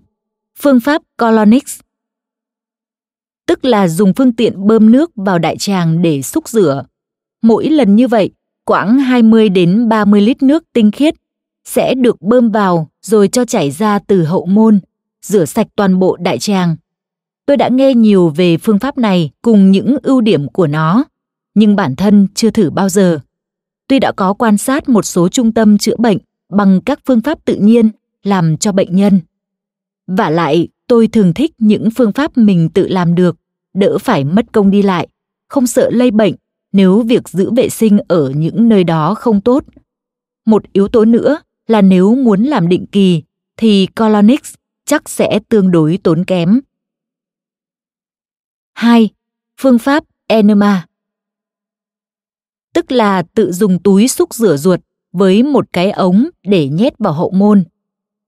[0.59, 1.79] Phương pháp Colonix
[3.45, 6.85] Tức là dùng phương tiện bơm nước vào đại tràng để xúc rửa.
[7.41, 8.31] Mỗi lần như vậy,
[8.67, 11.13] quãng 20 đến 30 lít nước tinh khiết
[11.65, 14.79] sẽ được bơm vào rồi cho chảy ra từ hậu môn,
[15.21, 16.75] rửa sạch toàn bộ đại tràng.
[17.45, 21.03] Tôi đã nghe nhiều về phương pháp này cùng những ưu điểm của nó,
[21.55, 23.19] nhưng bản thân chưa thử bao giờ.
[23.87, 26.17] Tuy đã có quan sát một số trung tâm chữa bệnh
[26.49, 27.89] bằng các phương pháp tự nhiên
[28.23, 29.19] làm cho bệnh nhân.
[30.07, 33.37] Và lại, tôi thường thích những phương pháp mình tự làm được,
[33.73, 35.07] đỡ phải mất công đi lại,
[35.49, 36.35] không sợ lây bệnh
[36.77, 39.63] nếu việc giữ vệ sinh ở những nơi đó không tốt.
[40.45, 43.23] Một yếu tố nữa là nếu muốn làm định kỳ,
[43.57, 44.53] thì colonix
[44.85, 46.59] chắc sẽ tương đối tốn kém.
[48.73, 49.09] 2.
[49.61, 50.85] Phương pháp enema
[52.73, 54.79] Tức là tự dùng túi xúc rửa ruột
[55.11, 57.63] với một cái ống để nhét vào hậu môn.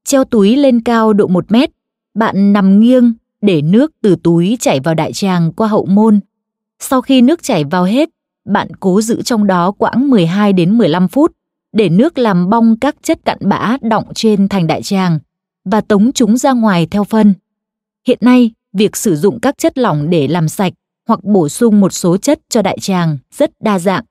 [0.04, 1.70] Treo túi lên cao độ 1 mét,
[2.14, 6.20] bạn nằm nghiêng để nước từ túi chảy vào đại tràng qua hậu môn.
[6.80, 8.10] Sau khi nước chảy vào hết,
[8.50, 11.32] bạn cố giữ trong đó quãng 12 đến 15 phút
[11.74, 15.20] để nước làm bong các chất cặn bã đọng trên thành đại tràng
[15.66, 17.34] và tống chúng ra ngoài theo phân.
[18.08, 20.74] Hiện nay, việc sử dụng các chất lỏng để làm sạch
[21.08, 24.04] hoặc bổ sung một số chất cho đại tràng rất đa dạng.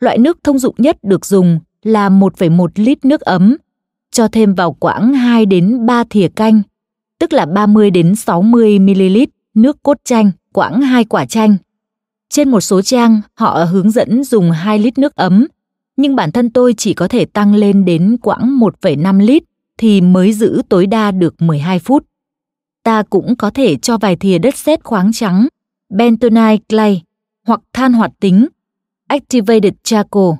[0.00, 3.56] Loại nước thông dụng nhất được dùng là 1,1 lít nước ấm,
[4.10, 6.62] cho thêm vào quãng 2 đến 3 thìa canh,
[7.18, 9.18] tức là 30 đến 60 ml
[9.54, 11.56] nước cốt chanh, quãng 2 quả chanh.
[12.32, 15.46] Trên một số trang, họ hướng dẫn dùng 2 lít nước ấm,
[15.96, 19.42] nhưng bản thân tôi chỉ có thể tăng lên đến quãng 1,5 lít
[19.78, 22.06] thì mới giữ tối đa được 12 phút.
[22.84, 25.48] Ta cũng có thể cho vài thìa đất sét khoáng trắng,
[25.90, 27.02] bentonite clay
[27.46, 28.46] hoặc than hoạt tính,
[29.08, 30.30] activated charcoal.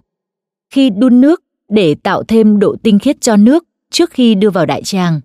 [0.70, 4.66] Khi đun nước để tạo thêm độ tinh khiết cho nước trước khi đưa vào
[4.66, 5.20] đại tràng.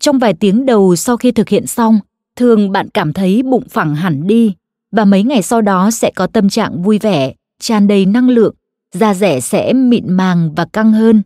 [0.00, 2.00] Trong vài tiếng đầu sau khi thực hiện xong,
[2.36, 4.54] thường bạn cảm thấy bụng phẳng hẳn đi
[4.92, 8.54] và mấy ngày sau đó sẽ có tâm trạng vui vẻ, tràn đầy năng lượng,
[8.92, 11.22] da rẻ sẽ mịn màng và căng hơn.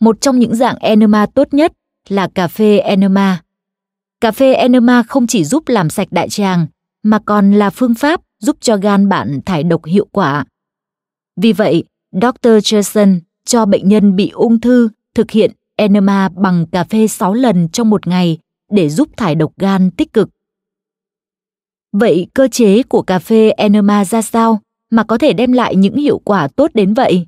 [0.00, 1.72] Một trong những dạng enema tốt nhất
[2.08, 3.42] là cà phê enema.
[4.20, 6.66] Cà phê enema không chỉ giúp làm sạch đại tràng
[7.02, 10.44] mà còn là phương pháp giúp cho gan bạn thải độc hiệu quả.
[11.36, 12.48] Vì vậy, Dr.
[12.48, 17.68] Jason cho bệnh nhân bị ung thư thực hiện enema bằng cà phê 6 lần
[17.68, 18.38] trong một ngày
[18.70, 20.28] để giúp thải độc gan tích cực.
[21.92, 24.60] Vậy cơ chế của cà phê enema ra sao
[24.90, 27.26] mà có thể đem lại những hiệu quả tốt đến vậy?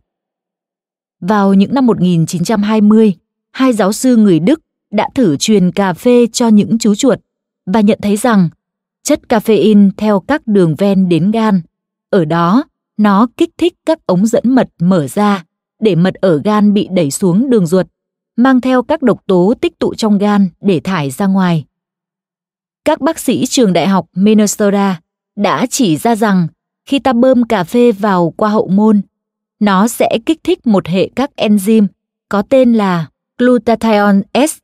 [1.20, 3.14] Vào những năm 1920,
[3.52, 4.60] hai giáo sư người Đức
[4.90, 7.18] đã thử truyền cà phê cho những chú chuột
[7.66, 8.48] và nhận thấy rằng
[9.02, 11.62] chất caffeine theo các đường ven đến gan.
[12.10, 12.64] Ở đó,
[12.96, 15.44] nó kích thích các ống dẫn mật mở ra
[15.80, 17.86] để mật ở gan bị đẩy xuống đường ruột,
[18.36, 21.64] mang theo các độc tố tích tụ trong gan để thải ra ngoài.
[22.84, 25.00] Các bác sĩ trường đại học Minnesota
[25.36, 26.46] đã chỉ ra rằng
[26.88, 29.00] khi ta bơm cà phê vào qua hậu môn,
[29.60, 31.86] nó sẽ kích thích một hệ các enzyme
[32.28, 33.06] có tên là
[33.38, 34.58] glutathione S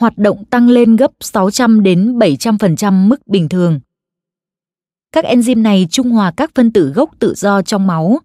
[0.00, 3.80] hoạt động tăng lên gấp 600 đến 700% mức bình thường.
[5.12, 8.18] Các enzyme này trung hòa các phân tử gốc tự do trong máu.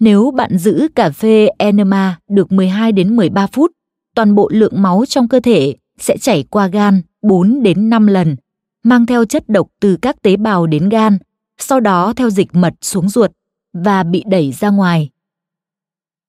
[0.00, 3.72] Nếu bạn giữ cà phê enema được 12 đến 13 phút,
[4.14, 8.36] toàn bộ lượng máu trong cơ thể sẽ chảy qua gan 4 đến 5 lần,
[8.84, 11.18] mang theo chất độc từ các tế bào đến gan,
[11.58, 13.30] sau đó theo dịch mật xuống ruột
[13.72, 15.10] và bị đẩy ra ngoài.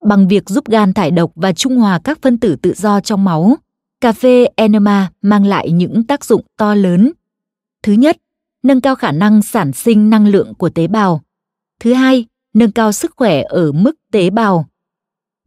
[0.05, 3.23] Bằng việc giúp gan thải độc và trung hòa các phân tử tự do trong
[3.23, 3.55] máu,
[4.01, 7.11] cà phê enema mang lại những tác dụng to lớn.
[7.83, 8.17] Thứ nhất,
[8.63, 11.21] nâng cao khả năng sản sinh năng lượng của tế bào.
[11.79, 14.65] Thứ hai, nâng cao sức khỏe ở mức tế bào.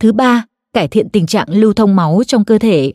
[0.00, 2.92] Thứ ba, cải thiện tình trạng lưu thông máu trong cơ thể.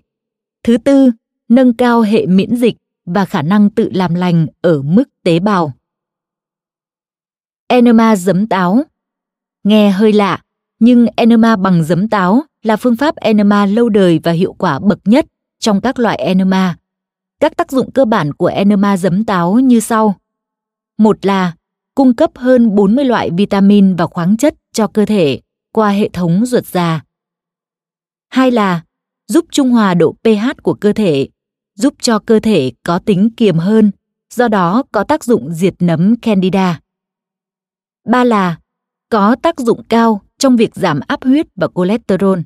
[0.63, 1.11] Thứ tư,
[1.49, 2.75] nâng cao hệ miễn dịch
[3.05, 5.73] và khả năng tự làm lành ở mức tế bào.
[7.67, 8.83] Enema giấm táo
[9.63, 10.41] Nghe hơi lạ,
[10.79, 14.99] nhưng enema bằng giấm táo là phương pháp enema lâu đời và hiệu quả bậc
[15.05, 15.25] nhất
[15.59, 16.77] trong các loại enema.
[17.39, 20.15] Các tác dụng cơ bản của enema giấm táo như sau.
[20.97, 21.53] Một là
[21.95, 25.41] cung cấp hơn 40 loại vitamin và khoáng chất cho cơ thể
[25.71, 27.01] qua hệ thống ruột già.
[28.29, 28.81] Hai là
[29.27, 31.27] giúp trung hòa độ pH của cơ thể,
[31.75, 33.91] giúp cho cơ thể có tính kiềm hơn,
[34.29, 36.79] do đó có tác dụng diệt nấm candida.
[38.05, 38.57] Ba là
[39.09, 42.39] có tác dụng cao trong việc giảm áp huyết và cholesterol.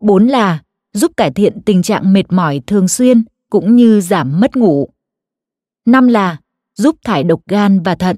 [0.00, 0.62] Bốn là
[0.92, 4.88] giúp cải thiện tình trạng mệt mỏi thường xuyên cũng như giảm mất ngủ.
[5.84, 6.40] Năm là
[6.74, 8.16] giúp thải độc gan và thận.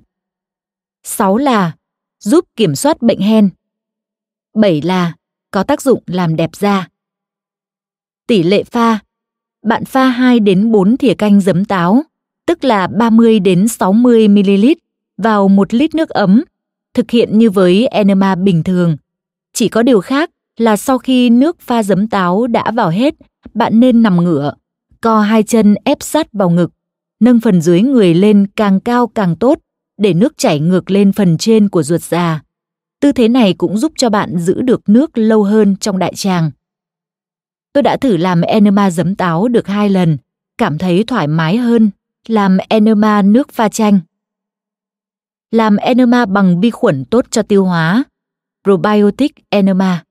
[1.02, 1.72] Sáu là
[2.18, 3.50] giúp kiểm soát bệnh hen.
[4.54, 5.14] Bảy là
[5.50, 6.88] có tác dụng làm đẹp da.
[8.26, 8.98] Tỷ lệ pha
[9.64, 12.02] bạn pha 2 đến 4 thìa canh giấm táo,
[12.46, 14.66] tức là 30 đến 60 ml
[15.18, 16.44] vào 1 lít nước ấm,
[16.94, 18.96] thực hiện như với enema bình thường.
[19.52, 23.14] Chỉ có điều khác là sau khi nước pha giấm táo đã vào hết,
[23.54, 24.54] bạn nên nằm ngửa,
[25.00, 26.70] co hai chân ép sát vào ngực,
[27.20, 29.58] nâng phần dưới người lên càng cao càng tốt
[29.98, 32.42] để nước chảy ngược lên phần trên của ruột già.
[33.00, 36.50] Tư thế này cũng giúp cho bạn giữ được nước lâu hơn trong đại tràng.
[37.74, 40.18] Tôi đã thử làm enema giấm táo được hai lần,
[40.58, 41.90] cảm thấy thoải mái hơn
[42.26, 44.00] làm enema nước pha chanh.
[45.50, 48.04] Làm enema bằng vi khuẩn tốt cho tiêu hóa,
[48.64, 50.04] probiotic enema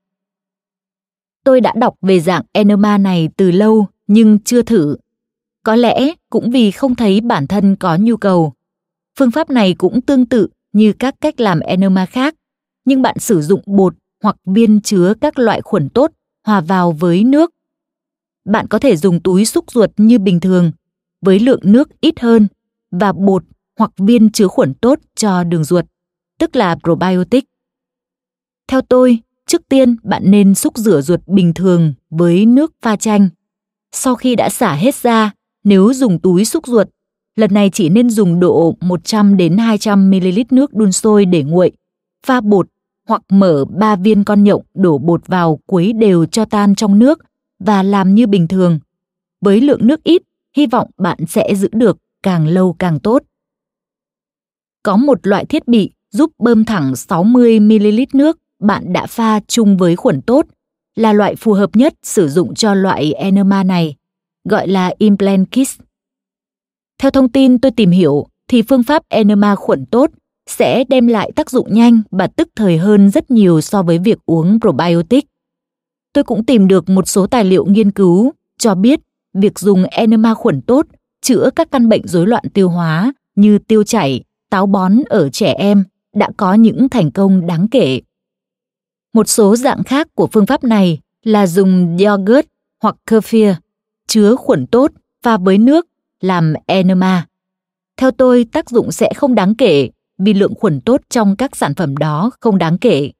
[1.44, 4.96] Tôi đã đọc về dạng enema này từ lâu nhưng chưa thử.
[5.62, 8.52] Có lẽ cũng vì không thấy bản thân có nhu cầu.
[9.18, 12.34] Phương pháp này cũng tương tự như các cách làm enema khác,
[12.84, 16.10] nhưng bạn sử dụng bột hoặc viên chứa các loại khuẩn tốt
[16.46, 17.53] hòa vào với nước.
[18.44, 20.72] Bạn có thể dùng túi xúc ruột như bình thường,
[21.20, 22.48] với lượng nước ít hơn
[22.90, 23.44] và bột
[23.78, 25.84] hoặc viên chứa khuẩn tốt cho đường ruột,
[26.38, 27.44] tức là probiotic.
[28.68, 33.28] Theo tôi, trước tiên bạn nên xúc rửa ruột bình thường với nước pha chanh.
[33.92, 35.32] Sau khi đã xả hết ra,
[35.64, 36.88] nếu dùng túi xúc ruột,
[37.36, 41.72] lần này chỉ nên dùng độ 100 đến 200 ml nước đun sôi để nguội,
[42.26, 42.68] pha bột
[43.08, 47.18] hoặc mở 3 viên con nhộng đổ bột vào quấy đều cho tan trong nước
[47.66, 48.78] và làm như bình thường.
[49.40, 50.22] Với lượng nước ít,
[50.56, 53.22] hy vọng bạn sẽ giữ được càng lâu càng tốt.
[54.82, 59.76] Có một loại thiết bị giúp bơm thẳng 60 ml nước bạn đã pha chung
[59.76, 60.46] với khuẩn tốt
[60.96, 63.96] là loại phù hợp nhất sử dụng cho loại enema này,
[64.44, 65.82] gọi là implant kit.
[66.98, 70.10] Theo thông tin tôi tìm hiểu thì phương pháp enema khuẩn tốt
[70.46, 74.18] sẽ đem lại tác dụng nhanh và tức thời hơn rất nhiều so với việc
[74.26, 75.24] uống probiotic.
[76.14, 79.00] Tôi cũng tìm được một số tài liệu nghiên cứu cho biết
[79.32, 80.86] việc dùng enema khuẩn tốt
[81.22, 85.52] chữa các căn bệnh rối loạn tiêu hóa như tiêu chảy, táo bón ở trẻ
[85.52, 85.84] em
[86.14, 88.00] đã có những thành công đáng kể.
[89.12, 92.46] Một số dạng khác của phương pháp này là dùng yogurt
[92.82, 93.54] hoặc kefir
[94.06, 94.92] chứa khuẩn tốt
[95.22, 95.86] pha với nước
[96.20, 97.26] làm enema.
[97.96, 101.74] Theo tôi, tác dụng sẽ không đáng kể vì lượng khuẩn tốt trong các sản
[101.74, 103.10] phẩm đó không đáng kể.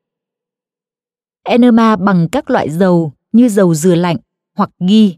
[1.45, 4.17] Enema bằng các loại dầu như dầu dừa lạnh
[4.57, 5.17] hoặc ghi.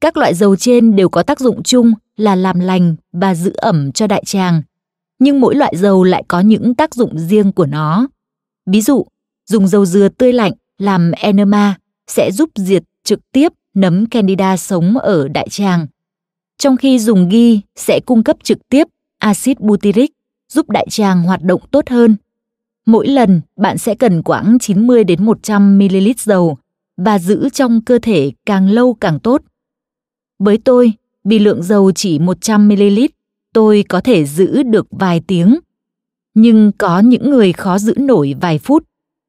[0.00, 3.92] Các loại dầu trên đều có tác dụng chung là làm lành và giữ ẩm
[3.92, 4.62] cho đại tràng,
[5.18, 8.06] nhưng mỗi loại dầu lại có những tác dụng riêng của nó.
[8.66, 9.06] Ví dụ,
[9.46, 11.74] dùng dầu dừa tươi lạnh làm enema
[12.06, 15.86] sẽ giúp diệt trực tiếp nấm candida sống ở đại tràng.
[16.58, 18.88] Trong khi dùng ghi sẽ cung cấp trực tiếp
[19.18, 20.10] axit butyric
[20.52, 22.16] giúp đại tràng hoạt động tốt hơn.
[22.86, 26.58] Mỗi lần bạn sẽ cần khoảng 90 đến 100 ml dầu
[26.96, 29.42] và giữ trong cơ thể càng lâu càng tốt.
[30.38, 30.92] Với tôi,
[31.24, 33.00] vì lượng dầu chỉ 100 ml,
[33.52, 35.58] tôi có thể giữ được vài tiếng.
[36.34, 38.84] Nhưng có những người khó giữ nổi vài phút.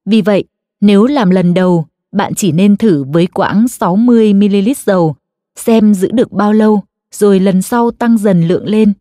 [0.06, 0.43] Vì vậy,
[0.82, 5.16] nếu làm lần đầu, bạn chỉ nên thử với quãng 60 ml dầu,
[5.56, 8.93] xem giữ được bao lâu, rồi lần sau tăng dần lượng lên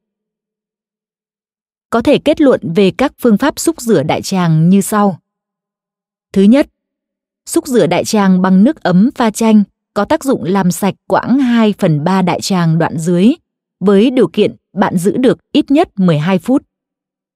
[1.95, 5.19] có thể kết luận về các phương pháp xúc rửa đại tràng như sau.
[6.33, 6.67] Thứ nhất,
[7.47, 9.63] xúc rửa đại tràng bằng nước ấm pha chanh
[9.95, 13.33] có tác dụng làm sạch quãng 2 phần 3 đại tràng đoạn dưới,
[13.81, 16.63] với điều kiện bạn giữ được ít nhất 12 phút.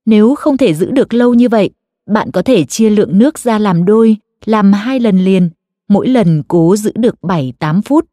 [0.07, 1.71] Nếu không thể giữ được lâu như vậy,
[2.07, 5.51] bạn có thể chia lượng nước ra làm đôi, làm hai lần liền,
[5.89, 8.07] mỗi lần cố giữ được 7-8 phút.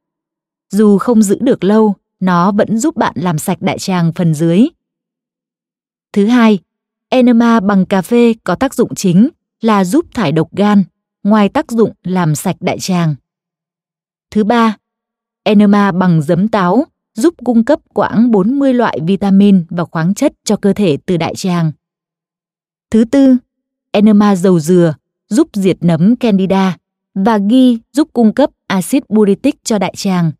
[0.74, 4.68] Dù không giữ được lâu, nó vẫn giúp bạn làm sạch đại tràng phần dưới.
[6.16, 6.60] Thứ hai,
[7.10, 9.30] enema bằng cà phê có tác dụng chính
[9.62, 10.84] là giúp thải độc gan,
[11.24, 13.16] ngoài tác dụng làm sạch đại tràng.
[14.32, 14.78] Thứ ba,
[15.44, 20.56] enema bằng giấm táo giúp cung cấp khoảng 40 loại vitamin và khoáng chất cho
[20.56, 21.72] cơ thể từ đại tràng.
[22.92, 23.36] Thứ tư,
[23.92, 24.94] enema dầu dừa
[25.30, 26.78] giúp diệt nấm candida
[27.14, 30.32] và ghi giúp cung cấp axit buritic cho đại tràng.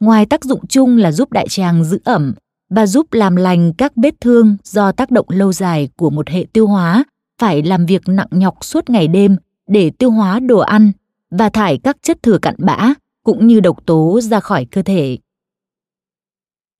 [0.00, 2.34] Ngoài tác dụng chung là giúp đại tràng giữ ẩm
[2.74, 6.46] và giúp làm lành các vết thương do tác động lâu dài của một hệ
[6.52, 7.04] tiêu hóa
[7.38, 9.36] phải làm việc nặng nhọc suốt ngày đêm
[9.68, 10.92] để tiêu hóa đồ ăn
[11.30, 12.94] và thải các chất thừa cặn bã
[13.24, 15.18] cũng như độc tố ra khỏi cơ thể.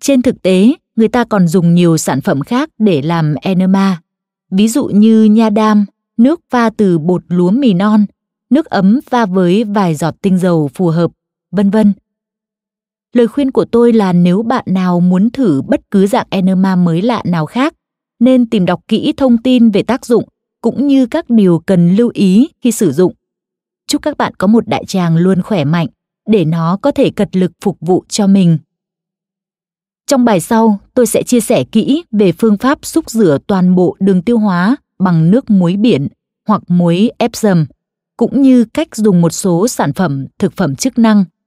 [0.00, 4.00] Trên thực tế, người ta còn dùng nhiều sản phẩm khác để làm enema,
[4.50, 5.86] ví dụ như nha đam,
[6.16, 8.06] nước pha từ bột lúa mì non,
[8.50, 11.10] nước ấm pha với vài giọt tinh dầu phù hợp,
[11.50, 11.92] vân vân
[13.12, 17.02] Lời khuyên của tôi là nếu bạn nào muốn thử bất cứ dạng enema mới
[17.02, 17.74] lạ nào khác,
[18.20, 20.24] nên tìm đọc kỹ thông tin về tác dụng
[20.60, 23.12] cũng như các điều cần lưu ý khi sử dụng.
[23.86, 25.86] Chúc các bạn có một đại tràng luôn khỏe mạnh
[26.28, 28.58] để nó có thể cật lực phục vụ cho mình.
[30.06, 33.96] Trong bài sau, tôi sẽ chia sẻ kỹ về phương pháp xúc rửa toàn bộ
[34.00, 36.08] đường tiêu hóa bằng nước muối biển
[36.48, 37.66] hoặc muối Epsom,
[38.16, 41.24] cũng như cách dùng một số sản phẩm thực phẩm chức năng